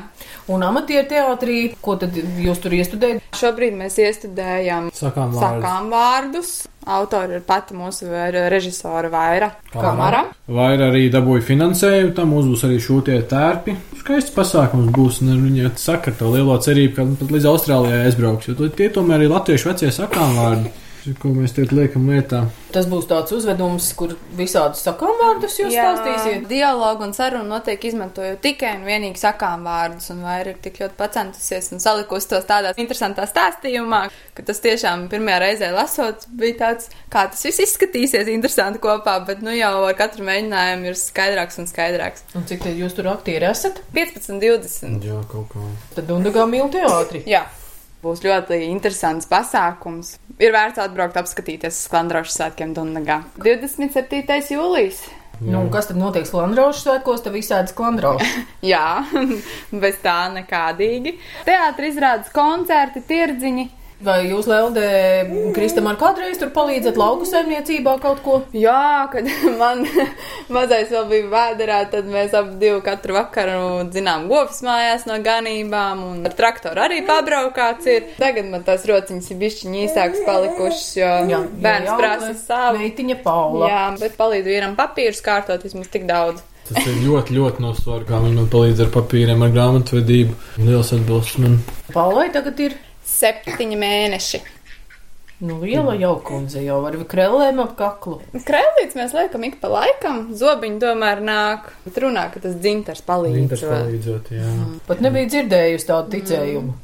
Un 0.52 0.68
amatieru 0.68 1.08
teātrī, 1.08 1.62
ko 1.80 1.96
tad 2.04 2.20
jūs 2.20 2.60
tur 2.60 2.76
iestudējat? 2.76 3.24
Šobrīd 3.40 3.80
mēs 3.80 3.96
iestudējam 4.04 4.92
Sakām 4.92 5.32
vārdus. 5.32 5.64
sakām 5.64 5.90
vārdus. 5.96 6.54
Autori 6.88 7.36
ir 7.36 7.42
pati 7.46 7.76
mūsu 7.76 8.08
režisora 8.50 9.10
Vaira 9.12 9.50
Kamara. 9.74 10.24
Vai 10.48 10.72
arī 10.80 11.10
dabūja 11.12 11.44
finansējumu, 11.50 12.14
tam 12.16 12.32
mums 12.34 12.48
būs 12.50 12.64
arī 12.66 12.80
šūtie 12.82 13.18
tērpi. 13.30 13.76
Skaists 14.00 14.34
pasākums 14.34 14.94
būs, 14.96 15.20
un 15.26 15.44
viņa 15.44 15.74
saka 15.78 16.14
to 16.16 16.32
lielo 16.34 16.56
cerību, 16.58 16.96
ka 16.96 17.08
pat 17.20 17.34
līdz 17.36 17.50
Austrālijai 17.52 18.06
aizbrauks, 18.08 18.48
jo 18.50 18.70
tie 18.72 18.88
tomēr 18.96 19.26
ir 19.26 19.34
latviešu 19.36 19.74
vecie 19.74 19.92
sakām 19.94 20.38
vārdi, 20.40 20.72
ko 21.18 21.32
mēs 21.34 21.56
te 21.56 21.64
liekam 21.72 22.06
lietā. 22.12 22.44
Tas 22.74 22.86
būs 22.90 23.08
tāds 23.10 23.34
uzvedums, 23.34 23.88
kur 23.98 24.14
visādus 24.38 24.84
sakām 24.86 25.16
vārdus 25.18 25.56
jūs 25.58 25.74
stāstīsiet. 25.74 26.46
dialogu 26.50 27.08
un 27.08 27.16
sarunu 27.18 27.50
notiek 27.50 27.84
izmantojot 27.90 28.42
tikai 28.44 28.76
un 28.78 28.86
vienīgi 28.86 29.18
sakām 29.18 29.66
vārdus, 29.66 30.12
un 30.14 30.22
Vaira 30.28 30.54
ir 30.54 30.60
tik 30.62 30.78
ļoti 30.84 30.98
pacentusies 31.00 31.72
un 31.74 31.82
salikusi 31.82 32.30
tos 32.30 32.46
tādā 32.50 32.76
interesantā 32.78 33.26
stāstījumā, 33.30 34.04
ka 34.38 34.46
tas 34.46 34.62
tiešām 34.62 35.08
pirmajā 35.10 35.40
reizē 35.46 35.72
lasot 35.74 36.28
bija 36.30 36.60
tāds, 36.64 36.92
kā 37.10 37.26
tas 37.32 37.42
viss 37.50 37.64
izskatīsies 37.66 38.30
interesanti 38.30 38.82
kopā, 38.84 39.18
bet 39.26 39.42
nu 39.42 39.56
jau 39.58 39.74
ar 39.88 39.98
katru 39.98 40.28
mēģinājumu 40.30 40.92
ir 40.92 41.00
skaidrāks 41.00 41.58
un 41.64 41.70
skaidrāks. 41.72 42.28
Un 42.38 42.46
cik 42.50 42.68
tad 42.68 42.78
jūs 42.78 42.94
tur 42.98 43.10
aktieri 43.10 43.50
esat? 43.50 43.82
15, 43.98 44.38
20. 44.46 45.10
Jā, 45.10 45.24
kaut 45.32 45.50
kā. 45.56 45.66
Tad 45.98 46.06
Dundagā 46.12 46.46
mīl 46.50 46.70
teātri. 46.74 47.26
Jā. 47.30 47.48
Būs 48.00 48.22
ļoti 48.24 48.62
interesants 48.70 49.28
pasākums. 49.28 50.14
Ir 50.40 50.54
vērts 50.56 50.80
atbraukt, 50.80 51.18
apskatīties 51.20 51.74
uz 51.76 51.88
Sklandraušu 51.90 52.32
svētkiem 52.32 52.72
Dunagā. 52.78 53.18
27. 53.44 54.38
jūlijas. 54.56 55.02
Nu, 55.40 55.62
un 55.62 55.68
kas 55.72 55.88
tad 55.88 56.00
notiek 56.00 56.28
Sklandraušu 56.28 56.86
svētkos? 56.86 57.26
Tad 57.26 57.36
visādi 57.36 57.72
Sklandrauši. 57.74 58.46
Jā, 58.72 59.02
bez 59.84 60.00
tā 60.04 60.16
nekādīgi. 60.32 61.18
Teātris 61.48 61.96
izrādes 61.96 62.32
koncerti, 62.36 63.04
tirdziņi. 63.08 63.68
Vai 64.00 64.30
jūs, 64.30 64.48
Lelde, 64.48 64.84
Kristam 65.52 65.90
ar 65.92 65.98
kādreiz 66.00 66.38
tur 66.40 66.54
palīdzat 66.56 66.96
lauku 67.00 67.26
saimniecībā 67.28 67.98
kaut 68.00 68.22
ko? 68.24 68.38
Jā, 68.56 69.10
kad 69.12 69.28
man 69.62 69.84
mazais 70.56 70.88
vēl 70.94 71.10
bija 71.10 71.28
vēderā, 71.34 71.82
tad 71.92 72.08
mēs 72.08 72.36
ap 72.38 72.54
divu 72.62 72.80
katru 72.86 73.18
vakaru 73.18 73.90
zinām 73.92 74.30
govs 74.32 74.62
mājās 74.64 75.04
no 75.10 75.20
ganībām, 75.26 76.06
un 76.14 76.30
ar 76.30 76.38
traktoru 76.38 76.86
arī 76.86 77.02
pabraukāts 77.08 77.92
ir. 77.92 78.08
Tagad 78.22 78.48
man 78.54 78.64
tās 78.68 78.88
rociņas 78.88 79.32
ir 79.34 79.42
bišķiņi 79.44 79.84
īsākas 79.90 80.24
palikušas, 80.30 80.90
jo 81.02 81.44
bērns 81.60 81.92
prasa 82.00 82.34
savu. 82.40 82.80
Meitiņa 82.80 83.20
Paula. 83.26 83.68
Jā, 83.68 83.86
bet 84.00 84.16
palīdz 84.20 84.48
vīram 84.48 84.80
papīrus 84.80 85.20
kārtot 85.26 85.68
vismaz 85.68 85.92
tik 85.92 86.08
daudz. 86.08 86.46
Tas 86.70 86.86
ir 86.86 87.00
ļoti, 87.02 87.34
ļoti 87.36 87.64
nosvarīgi, 87.66 88.08
kā 88.12 88.20
viņi 88.24 88.36
man 88.38 88.52
palīdz 88.54 88.84
ar 88.86 88.92
papīriem, 88.94 89.42
ar 89.44 89.56
grāmatvedību. 89.56 90.44
Liels 90.62 90.94
atbalsts 90.96 91.42
man. 91.42 91.58
Paulai 91.92 92.30
tagad 92.32 92.62
ir. 92.62 92.78
Septiņi 93.10 93.78
mēneši. 93.80 94.42
Nu, 95.40 95.56
liela 95.64 95.94
jaukundze 95.96 96.60
jau 96.66 96.82
ar 96.84 96.98
krellēm 97.08 97.62
ap 97.64 97.78
kaklu. 97.80 98.18
Krēlīts 98.36 98.98
mēs 99.00 99.14
liekam 99.16 99.46
ik 99.48 99.56
pa 99.62 99.70
laikam, 99.72 100.34
zobiņi 100.36 100.82
tomēr 100.84 101.22
nāk. 101.24 101.70
Bet 101.86 102.00
runā, 102.04 102.26
ka 102.34 102.42
tas 102.44 102.58
dzintars 102.60 103.00
palīdz. 103.08 103.38
Viņas 103.38 103.64
palīdzot, 103.70 104.34
jā. 104.36 104.52
Pat 104.90 105.04
nebija 105.06 105.30
dzirdējusi 105.32 105.88
tādu 105.88 106.12
ticējumu. 106.18 106.76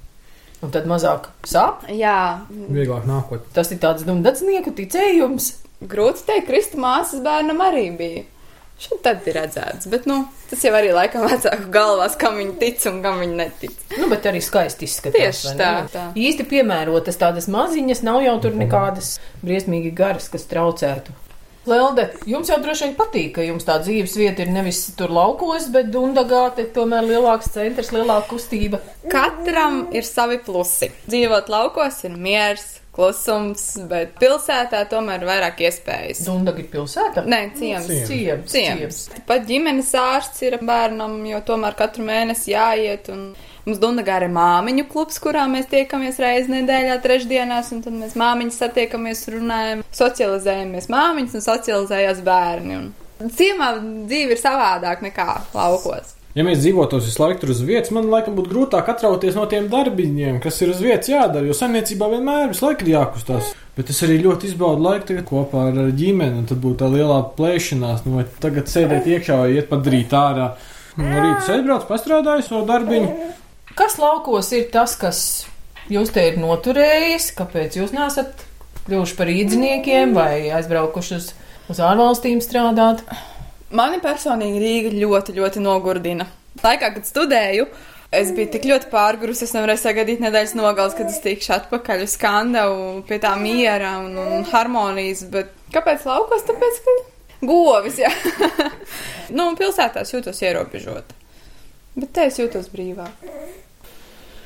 Un 0.64 0.72
tad 0.72 0.88
mazāk 0.88 1.28
sāp. 1.46 1.84
Jā, 1.92 2.46
Vieglāk 2.50 3.04
nākot. 3.10 3.44
Tas 3.54 3.74
ir 3.76 3.82
tāds 3.84 4.08
dumdacnieku 4.08 4.72
ticējums. 4.78 5.52
grūti 5.84 6.24
teikt, 6.30 6.48
Krista 6.48 6.80
māsas 6.80 7.20
bērnam 7.26 7.60
arī 7.62 7.90
bija. 8.00 8.24
Šeit 8.76 9.00
tad 9.06 9.24
ir 9.24 9.38
redzēts, 9.38 9.88
bet, 9.88 10.04
nu, 10.10 10.18
tas 10.50 10.64
jau 10.66 10.74
arī 10.76 10.90
laikam 10.92 11.24
vecāku 11.30 11.70
galvās, 11.72 12.18
kam 12.20 12.36
viņi 12.42 12.58
tic 12.60 12.82
un 12.92 12.98
kam 13.06 13.22
viņi 13.24 13.38
netic. 13.40 13.76
Nu, 13.96 14.10
bet 14.12 14.28
arī 14.28 14.42
skaisti 14.44 14.84
izskatās. 14.90 15.44
Tieši 15.46 15.54
tā, 15.60 15.70
tā. 15.94 16.08
Īsti 16.20 16.44
piemērotas 16.52 17.22
tādas 17.22 17.48
maziņas, 17.52 18.04
nav 18.04 18.20
jau 18.26 18.36
tur 18.44 18.58
nekādas 18.60 19.16
briesmīgi 19.46 19.94
garas, 19.96 20.28
kas 20.34 20.44
traucētu. 20.52 21.16
Lelde, 21.66 22.04
jums 22.30 22.52
jau 22.52 22.60
droši 22.62 22.86
vien 22.86 22.98
patīk, 23.00 23.32
ka 23.40 23.46
jums 23.46 23.66
tā 23.66 23.80
dzīves 23.82 24.14
vieta 24.20 24.44
ir 24.44 24.52
nevis 24.54 24.84
tur 25.00 25.10
laukos, 25.10 25.72
bet 25.74 25.88
Dundagā 25.94 26.44
te 26.54 26.68
tomēr 26.76 27.08
lielāks 27.08 27.50
centrs, 27.56 27.90
lielāka 27.96 28.28
kustība. 28.36 28.84
Katram 29.10 29.88
ir 29.96 30.06
savi 30.06 30.38
plusi. 30.46 30.92
Dzīvot 31.08 31.50
laukos 31.50 32.04
ir 32.06 32.20
miers, 32.22 32.68
klusums, 32.96 33.64
bet 33.90 34.16
pilsētā 34.22 34.86
tomēr 34.92 35.24
ir 35.24 35.30
vairāk 35.30 35.62
iespējas. 35.68 36.24
Dundaga 36.28 36.64
ir 36.64 36.70
pilsēta? 36.72 37.26
Nē, 37.28 37.42
ciems. 37.60 37.90
Ciems, 38.08 38.54
Ciems. 38.54 39.02
Pat 39.28 39.46
ģimenes 39.50 39.92
ārsts 40.00 40.46
ir 40.48 40.58
bērnam, 40.64 41.20
jo 41.28 41.42
tomēr 41.46 41.76
katru 41.78 42.06
mēnesi 42.08 42.54
jāiet. 42.54 43.12
Un 43.14 43.28
mums 43.66 43.82
Dundagā 43.82 44.22
ir 44.24 44.30
māmiņu 44.34 44.88
klubs, 44.92 45.20
kurā 45.22 45.46
mēs 45.52 45.70
tiekamies 45.72 46.20
reizi 46.24 46.54
nedēļā, 46.54 47.00
trešdienās, 47.04 47.72
un 47.76 47.84
tad 47.86 47.98
mēs 48.00 48.16
māmiņas 48.20 48.62
satiekamies, 48.64 49.26
runājam, 49.36 49.86
socializējamies 50.02 50.92
māmiņas 50.94 51.40
un 51.40 51.48
socializējās 51.50 52.22
bērni. 52.26 52.84
Un 53.24 53.32
ciemā 53.32 53.72
dzīve 53.80 54.36
ir 54.36 54.42
savādāk 54.42 55.04
nekā 55.06 55.30
laukos. 55.56 56.15
Ja 56.36 56.44
mēs 56.44 56.60
dzīvotos 56.60 57.06
visu 57.08 57.22
laiku 57.22 57.46
tur 57.46 57.52
uz 57.54 57.62
vietas, 57.64 57.94
man 57.96 58.10
laikam 58.12 58.34
būtu 58.36 58.52
grūtāk 58.52 58.90
atrauties 58.92 59.38
no 59.38 59.46
tiem 59.48 59.70
darbiņiem, 59.72 60.42
kas 60.44 60.58
ir 60.66 60.74
uz 60.74 60.82
vietas 60.84 61.08
jādara, 61.08 61.48
jo 61.48 61.56
saimniecībā 61.56 62.10
vienmēr 62.12 62.50
visu 62.52 62.66
laiku 62.66 62.84
ir 62.84 62.90
jākustās. 62.92 63.54
Bet 63.78 63.92
es 63.94 64.02
arī 64.04 64.18
ļoti 64.20 64.50
izbaudu 64.50 64.84
laiku 64.84 65.16
kopā 65.30 65.70
ar 65.70 65.78
ģimeni, 65.96 66.42
un 66.42 66.50
tad 66.50 66.60
būtu 66.64 66.82
tā 66.82 66.90
lielā 66.92 67.22
plēšanās, 67.38 68.04
nu, 68.04 68.18
vai 68.18 68.26
tagad 68.44 68.68
sēdēt 68.68 69.08
iekšā 69.14 69.38
vai 69.46 69.54
iet 69.56 69.70
padarīt 69.72 70.16
ārā. 70.16 70.50
No 71.00 71.08
rīta 71.24 71.56
aizbraucu, 71.56 71.88
pastrādāju 71.88 72.44
savu 72.44 72.68
darbiņu. 72.68 73.32
Kas 73.76 73.96
laukos 74.00 74.52
ir 74.56 74.68
tas, 74.72 74.96
kas 75.00 75.22
jūs 75.92 76.12
te 76.16 76.24
ir 76.34 76.40
noturējis? 76.40 77.30
Kāpēc 77.40 77.80
jūs 77.80 77.96
nesat 77.96 78.44
kļuvuši 78.90 79.18
par 79.20 79.32
īdziniekiem 79.32 80.16
vai 80.16 80.52
aizbraukuši 80.56 81.16
uz, 81.16 81.32
uz 81.72 81.82
ārvalstīm 81.84 82.44
strādāt? 82.44 83.04
Mani 83.76 84.00
personīgi 84.04 84.62
Rīga 84.62 84.94
ļoti, 84.96 85.36
ļoti 85.36 85.64
nogurdina. 85.64 86.28
Laikā, 86.62 86.94
kad 86.96 87.08
studēju, 87.08 87.66
es 88.16 88.32
biju 88.36 88.52
tik 88.54 88.68
ļoti 88.70 88.88
pārgurus, 88.92 89.42
es 89.44 89.52
nevarēju 89.56 89.82
sagaidīt 89.82 90.24
nedēļas 90.24 90.56
nogales, 90.56 90.96
kad 90.96 91.12
es 91.12 91.20
tikšu 91.24 91.52
atpakaļ 91.58 92.06
uz 92.06 92.16
skandalu 92.16 93.04
pie 93.10 93.20
tā 93.24 93.34
miera 93.40 93.98
un, 94.06 94.16
un 94.22 94.48
harmonijas. 94.54 95.26
Bet 95.34 95.52
kāpēc 95.76 96.08
laukos? 96.08 96.46
Tāpēc, 96.48 96.80
ka 96.86 96.96
govis, 97.52 98.00
jā. 98.00 98.14
nu, 99.38 99.52
pilsētās 99.60 100.16
jūtos 100.16 100.40
ierobežot. 100.46 101.12
Bet 101.96 102.12
te 102.16 102.30
es 102.30 102.40
jūtos 102.40 102.72
brīvāk. 102.72 103.28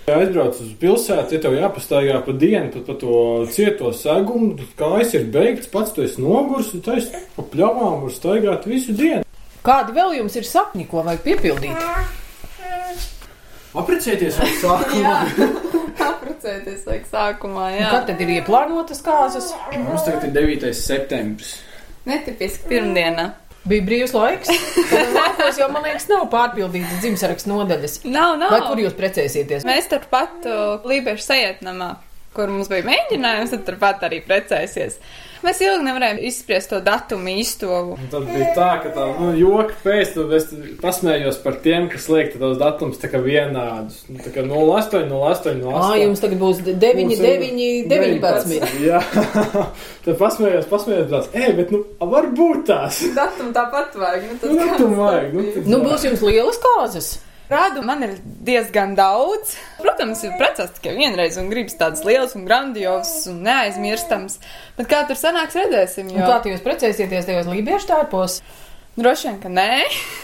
Ja 0.10 0.16
aizbrauc 0.18 0.58
uz 0.58 0.70
pilsētu, 0.82 1.36
ja 1.36 1.40
tev 1.44 1.54
jāpastaigā 1.54 2.16
pa 2.26 2.34
dienu, 2.42 2.72
tad 2.74 2.86
pa 2.88 2.96
to 2.98 3.18
cieto 3.54 3.92
segumu, 3.94 4.56
tad 4.58 4.72
kājas 4.80 5.12
ir 5.20 5.28
beigts, 5.30 5.70
pats 5.70 5.94
tu 5.94 6.02
esi 6.02 6.24
nogurs, 6.24 6.72
un 6.74 6.82
tu 6.82 6.96
esi 6.98 7.12
pa 7.36 7.46
pļavām 7.52 8.00
var 8.08 8.16
staigāt 8.16 8.66
visu 8.66 8.96
dienu. 8.98 9.22
Kādi 9.62 9.94
vēl 9.94 10.16
jums 10.18 10.38
ir 10.40 10.48
sapņi, 10.50 10.88
ko 10.90 11.04
vajag 11.06 11.22
piepildīt? 11.28 11.86
Aprecēties 13.78 14.40
ar 14.42 14.50
sākumā. 14.64 15.14
Apprecēties 16.08 16.88
vajag 16.90 17.06
sākumā, 17.12 17.68
Un 17.76 17.78
jā. 17.84 17.92
Kad 17.94 18.08
tad 18.10 18.24
ir 18.26 18.32
ieplānotas 18.40 19.04
kāzas? 19.06 19.52
Mums 19.76 20.08
tagad 20.08 20.26
ir 20.32 20.34
9. 20.40 20.72
septembris. 20.74 21.54
Netipiski 22.10 22.66
pirmdiena. 22.72 23.28
Bija 23.68 23.84
brīvs 23.86 24.14
laiks. 24.16 24.52
Laukos 25.18 25.60
jau, 25.60 25.68
man 25.74 25.84
liekas, 25.84 26.08
nav 26.12 26.28
pārpildītas 26.32 27.02
dzimsarakstu 27.04 27.52
nodaļas. 27.52 27.98
Nav, 28.08 28.38
nav. 28.40 28.54
Vai 28.54 28.62
kur 28.68 28.82
jūs 28.86 28.96
precēsieties? 28.98 29.66
Mēs 29.68 29.90
turpat 29.92 30.48
uh, 30.48 30.86
Lībiešu 30.88 31.26
sajietnamā, 31.26 31.90
kur 32.38 32.52
mums 32.54 32.72
bija 32.72 32.88
mēģinājums, 32.88 33.52
tad 33.56 33.66
turpat 33.68 34.06
arī 34.08 34.22
precēsies. 34.26 35.00
Mēs 35.40 35.62
ilgi 35.64 35.86
nevarējām 35.86 36.18
izspriest 36.28 36.72
to 36.74 36.80
datumu 36.84 37.32
īsto. 37.40 37.70
Un 37.96 38.10
tad 38.12 38.26
bija 38.28 38.50
tā, 38.58 38.70
ka 38.84 38.90
tā, 38.96 39.06
nu, 39.20 39.30
joka 39.40 39.78
pēc 39.86 40.12
tam 40.18 40.34
es 40.36 40.50
pasmējos 40.82 41.40
par 41.46 41.60
tiem, 41.64 41.88
kas 41.92 42.10
liek 42.12 42.34
tos 42.36 42.58
datumus 42.60 43.00
tā 43.00 43.08
kā 43.12 43.22
vienādus. 43.24 44.02
Nu, 44.12 44.20
tā 44.24 44.34
kā 44.36 44.44
08, 44.44 45.06
08, 45.08 45.64
08. 45.64 45.64
Ā, 45.80 45.94
jums 46.04 46.24
tagad 46.26 46.42
būs 46.42 46.60
9, 46.68 47.00
Mums 47.00 47.16
ir 47.16 47.40
9, 47.40 47.88
19. 47.94 48.84
Jā, 48.84 49.00
tad 50.06 50.20
pasmējos, 50.20 50.68
pasmējos 50.74 51.10
tās, 51.14 51.32
ej, 51.40 51.56
bet, 51.62 51.72
nu, 51.76 51.86
varbūt 52.16 52.68
tās. 52.74 53.00
Datumu 53.16 53.56
tāpat 53.56 53.96
vajag. 54.00 54.28
Nu, 54.28 54.38
Nu, 54.50 54.60
datumu 54.60 55.02
vajag, 55.06 55.34
nu, 55.34 55.48
Nu, 55.70 55.82
būs 55.86 56.04
jums 56.10 56.24
lielas 56.26 56.60
kāzas. 56.64 57.10
Rādu 57.50 57.82
man 57.82 58.04
ir 58.06 58.12
diezgan 58.46 58.92
daudz. 58.98 59.56
Protams, 59.82 60.22
ir 60.22 60.36
precēts 60.38 60.76
tikai 60.78 60.94
vienreiz 61.00 61.38
un 61.42 61.50
gribas 61.50 61.80
tādas 61.80 62.04
lielas 62.06 62.36
un 62.38 62.46
grandiozas 62.46 63.26
un 63.32 63.40
neaizmirstams. 63.48 64.38
Bet 64.78 64.90
kā 64.92 65.02
tur 65.10 65.18
sanāks, 65.18 65.58
redzēsim. 65.58 66.12
Un 66.14 66.22
Jo... 66.22 66.30
kā 66.30 66.44
tu 66.44 66.54
jūs 66.54 66.62
precēsieties 66.66 67.26
tajos 67.26 67.50
lībiešu 67.50 67.90
tārpos? 67.90 68.38
Droši 69.00 69.32
vien, 69.32 69.42
ka 69.42 69.50
nē. 69.50 69.70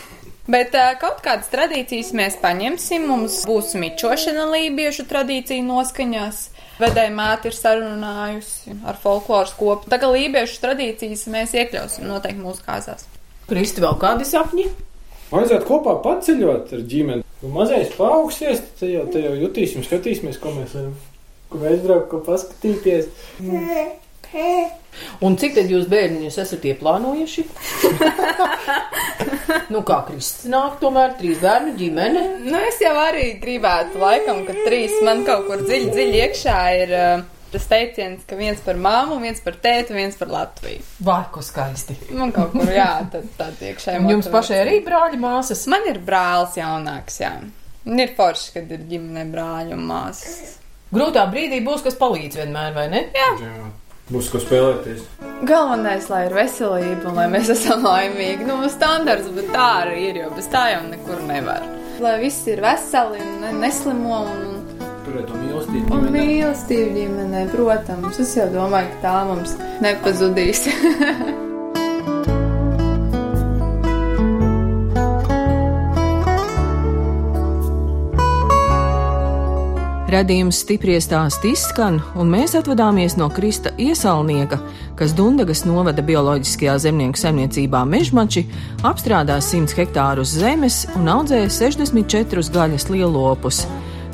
Bet 0.53 0.77
uh, 0.77 0.91
kaut 1.01 1.23
kādas 1.25 1.49
tradīcijas 1.49 2.13
mēs 2.13 2.37
paņemsim. 2.45 3.09
Mums 3.09 3.41
būs 3.49 3.73
mičošana 3.81 4.45
lībiešu 4.53 5.09
tradīciju 5.09 5.65
noskaņās. 5.65 6.49
Vedēja 6.77 7.09
māte 7.15 7.49
ir 7.49 7.57
sarunājusi 7.57 8.77
ar 8.85 8.99
folkloras 9.01 9.55
kopu. 9.57 9.89
Tā 9.89 9.97
kā 9.97 10.13
lībiešu 10.13 10.61
tradīcijas 10.61 11.25
mēs 11.33 11.57
iekļausim 11.57 12.05
noteikti 12.05 12.43
mūsu 12.43 12.61
kāzās. 12.67 13.07
Kristi 13.49 13.81
vēl 13.81 13.97
kādi 13.97 14.27
sapņi? 14.29 14.69
Vajadzētu 15.31 15.65
kopā 15.67 15.97
paceļot 16.05 16.73
ar 16.77 16.85
ģimeni. 16.89 17.25
Nu, 17.41 17.51
mazais 17.53 17.91
paaugsies, 17.97 18.61
tad 18.79 18.91
jau, 18.91 19.03
tad 19.11 19.25
jau 19.25 19.33
jutīsim, 19.39 19.83
skatīsimies, 19.85 20.39
ko 20.41 20.53
mēs 20.55 20.75
varam. 20.77 20.95
Kur 21.51 21.65
aizbraukt, 21.69 22.09
ko 22.11 22.21
paskatīties. 22.25 23.09
Un 25.25 25.35
cik 25.39 25.57
tad 25.57 25.69
jūs 25.71 25.85
bērniņus 25.91 26.37
esat 26.43 26.65
ieplānojuši? 26.69 27.43
nu, 29.73 29.81
kā 29.87 29.99
Kristis 30.07 30.49
nāk, 30.51 30.79
tomēr 30.81 31.15
trīs 31.19 31.41
bērnu 31.43 31.75
ģimene. 31.79 32.25
Nu, 32.45 32.57
es 32.69 32.79
jau 32.83 32.93
arī 33.03 33.33
gribētu, 33.41 33.99
laikam, 34.01 34.43
ka 34.47 34.55
trīs 34.65 34.95
man 35.05 35.23
kaut 35.27 35.47
kur 35.49 35.63
dziļi, 35.65 35.91
dziļi 35.93 36.21
iekšā 36.25 36.59
ir 36.83 36.95
uh, 36.95 37.34
tas 37.55 37.65
teiciens, 37.71 38.25
ka 38.27 38.37
viens 38.39 38.59
par 38.65 38.77
māmu, 38.79 39.17
viens 39.23 39.39
par 39.43 39.57
tēti, 39.63 39.95
viens 39.97 40.15
par 40.19 40.29
Latviju. 40.33 40.83
Ko 41.33 41.43
skaisti. 41.43 41.95
Man 42.13 42.31
kaut 42.35 42.51
kur, 42.53 42.69
jā, 42.71 42.91
tad 43.11 43.25
tāda 43.39 43.71
iekšā 43.71 43.97
Un 44.01 44.11
jums 44.13 44.29
pašai 44.31 44.61
arī 44.65 44.77
brāļi 44.85 45.19
māsas? 45.23 45.65
Man 45.71 45.87
ir 45.89 45.99
brālis 46.05 46.59
jaunāks, 46.59 47.21
jā. 47.23 47.33
Un 47.85 48.01
ir 48.01 48.13
forši, 48.17 48.51
kad 48.55 48.71
ir 48.73 48.85
ģimene 48.89 49.25
brāļi 49.33 49.75
un 49.77 49.83
māsas. 49.89 50.55
Grūtā 50.95 51.25
brīdī 51.31 51.59
būs 51.65 51.83
kas 51.85 51.97
palīdz 51.99 52.37
vienmēr, 52.39 52.71
vai 52.75 52.85
ne? 52.93 53.01
Jā, 53.13 53.29
būs 54.09 54.29
ko 54.31 54.39
spēlēties. 54.41 55.01
Galvenais, 55.49 56.07
lai 56.09 56.21
ir 56.27 56.35
veselība 56.37 57.09
un 57.09 57.17
lai 57.19 57.25
mēs 57.33 57.49
esam 57.55 57.83
laimīgi. 57.85 58.45
Nu, 58.47 58.59
standarts, 58.71 59.27
bet 59.35 59.49
tā 59.53 59.65
arī 59.83 60.11
ir, 60.11 60.21
jo 60.23 60.29
bez 60.37 60.47
tā 60.53 60.67
jau 60.75 60.83
nekur 60.87 61.21
nevar. 61.27 61.65
Lai 62.03 62.15
viss 62.21 62.45
ir 62.51 62.61
veseli 62.63 63.21
un 63.23 63.41
ne- 63.43 63.53
neslimo 63.65 64.21
un, 64.29 64.54
Turēt 65.15 65.29
to 65.31 65.37
mīlestību. 65.39 65.95
un 65.95 66.09
mīlestība 66.11 66.91
ģimenē, 66.91 67.41
protams. 67.53 68.17
Es 68.19 68.33
jau 68.35 68.49
domāju, 68.51 68.89
ka 68.91 68.99
tā 69.05 69.13
mums 69.29 69.53
nepazudīs. 69.79 70.65
Radījums 80.11 80.59
stipri 80.65 80.99
stāst 80.99 81.47
izskan, 81.47 82.01
un 82.19 82.27
mēs 82.35 82.51
atvadāmies 82.59 83.15
no 83.15 83.29
Krista 83.31 83.71
iesaulnieka, 83.79 84.59
kas 84.99 85.15
Dundagas 85.15 85.63
novada 85.63 86.03
bioloģiskajā 86.03 86.75
zemnieku 86.89 87.23
saimniecībā 87.23 87.87
Mežmači 87.87 88.43
apstrādās 88.83 89.47
100 89.55 89.79
hektārus 89.79 90.35
zemes 90.43 90.83
un 90.99 91.07
audzēja 91.07 91.47
64 91.63 92.51
gaļas 92.51 92.91
lielopus. 92.91 93.63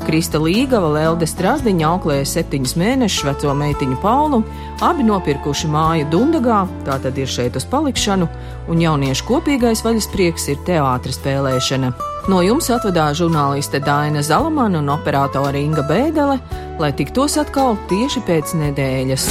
Krista 0.06 0.38
Līgava 0.42 0.88
Lelde 0.96 1.26
Strasdiņa 1.30 1.86
auklēja 1.86 2.24
septiņus 2.26 2.74
mēnešus 2.80 3.26
veco 3.28 3.52
meitiņu 3.54 3.98
Paulu, 4.02 4.40
abi 4.82 5.06
nopirkuši 5.06 5.70
māju 5.70 6.08
Dundagā, 6.10 6.62
tā 6.86 6.98
tad 7.04 7.18
ir 7.20 7.30
šeit 7.30 7.56
uz 7.58 7.66
palikšanu, 7.70 8.28
un 8.72 8.82
jauniešu 8.82 9.26
kopīgais 9.28 9.84
vaļas 9.86 10.08
prieks 10.12 10.48
ir 10.52 10.62
teātris 10.66 11.20
spēlēšana. 11.20 11.92
No 12.30 12.42
jums 12.42 12.70
atvedās 12.74 13.18
žurnāliste 13.22 13.82
Dāna 13.82 14.22
Zalamana 14.26 14.82
un 14.82 14.90
operātore 14.94 15.62
Inga 15.62 15.86
Bēdele, 15.86 16.38
lai 16.82 16.92
tiktos 16.98 17.38
atkal 17.42 17.78
tieši 17.90 18.26
pēc 18.26 18.56
nedēļas. 18.58 19.30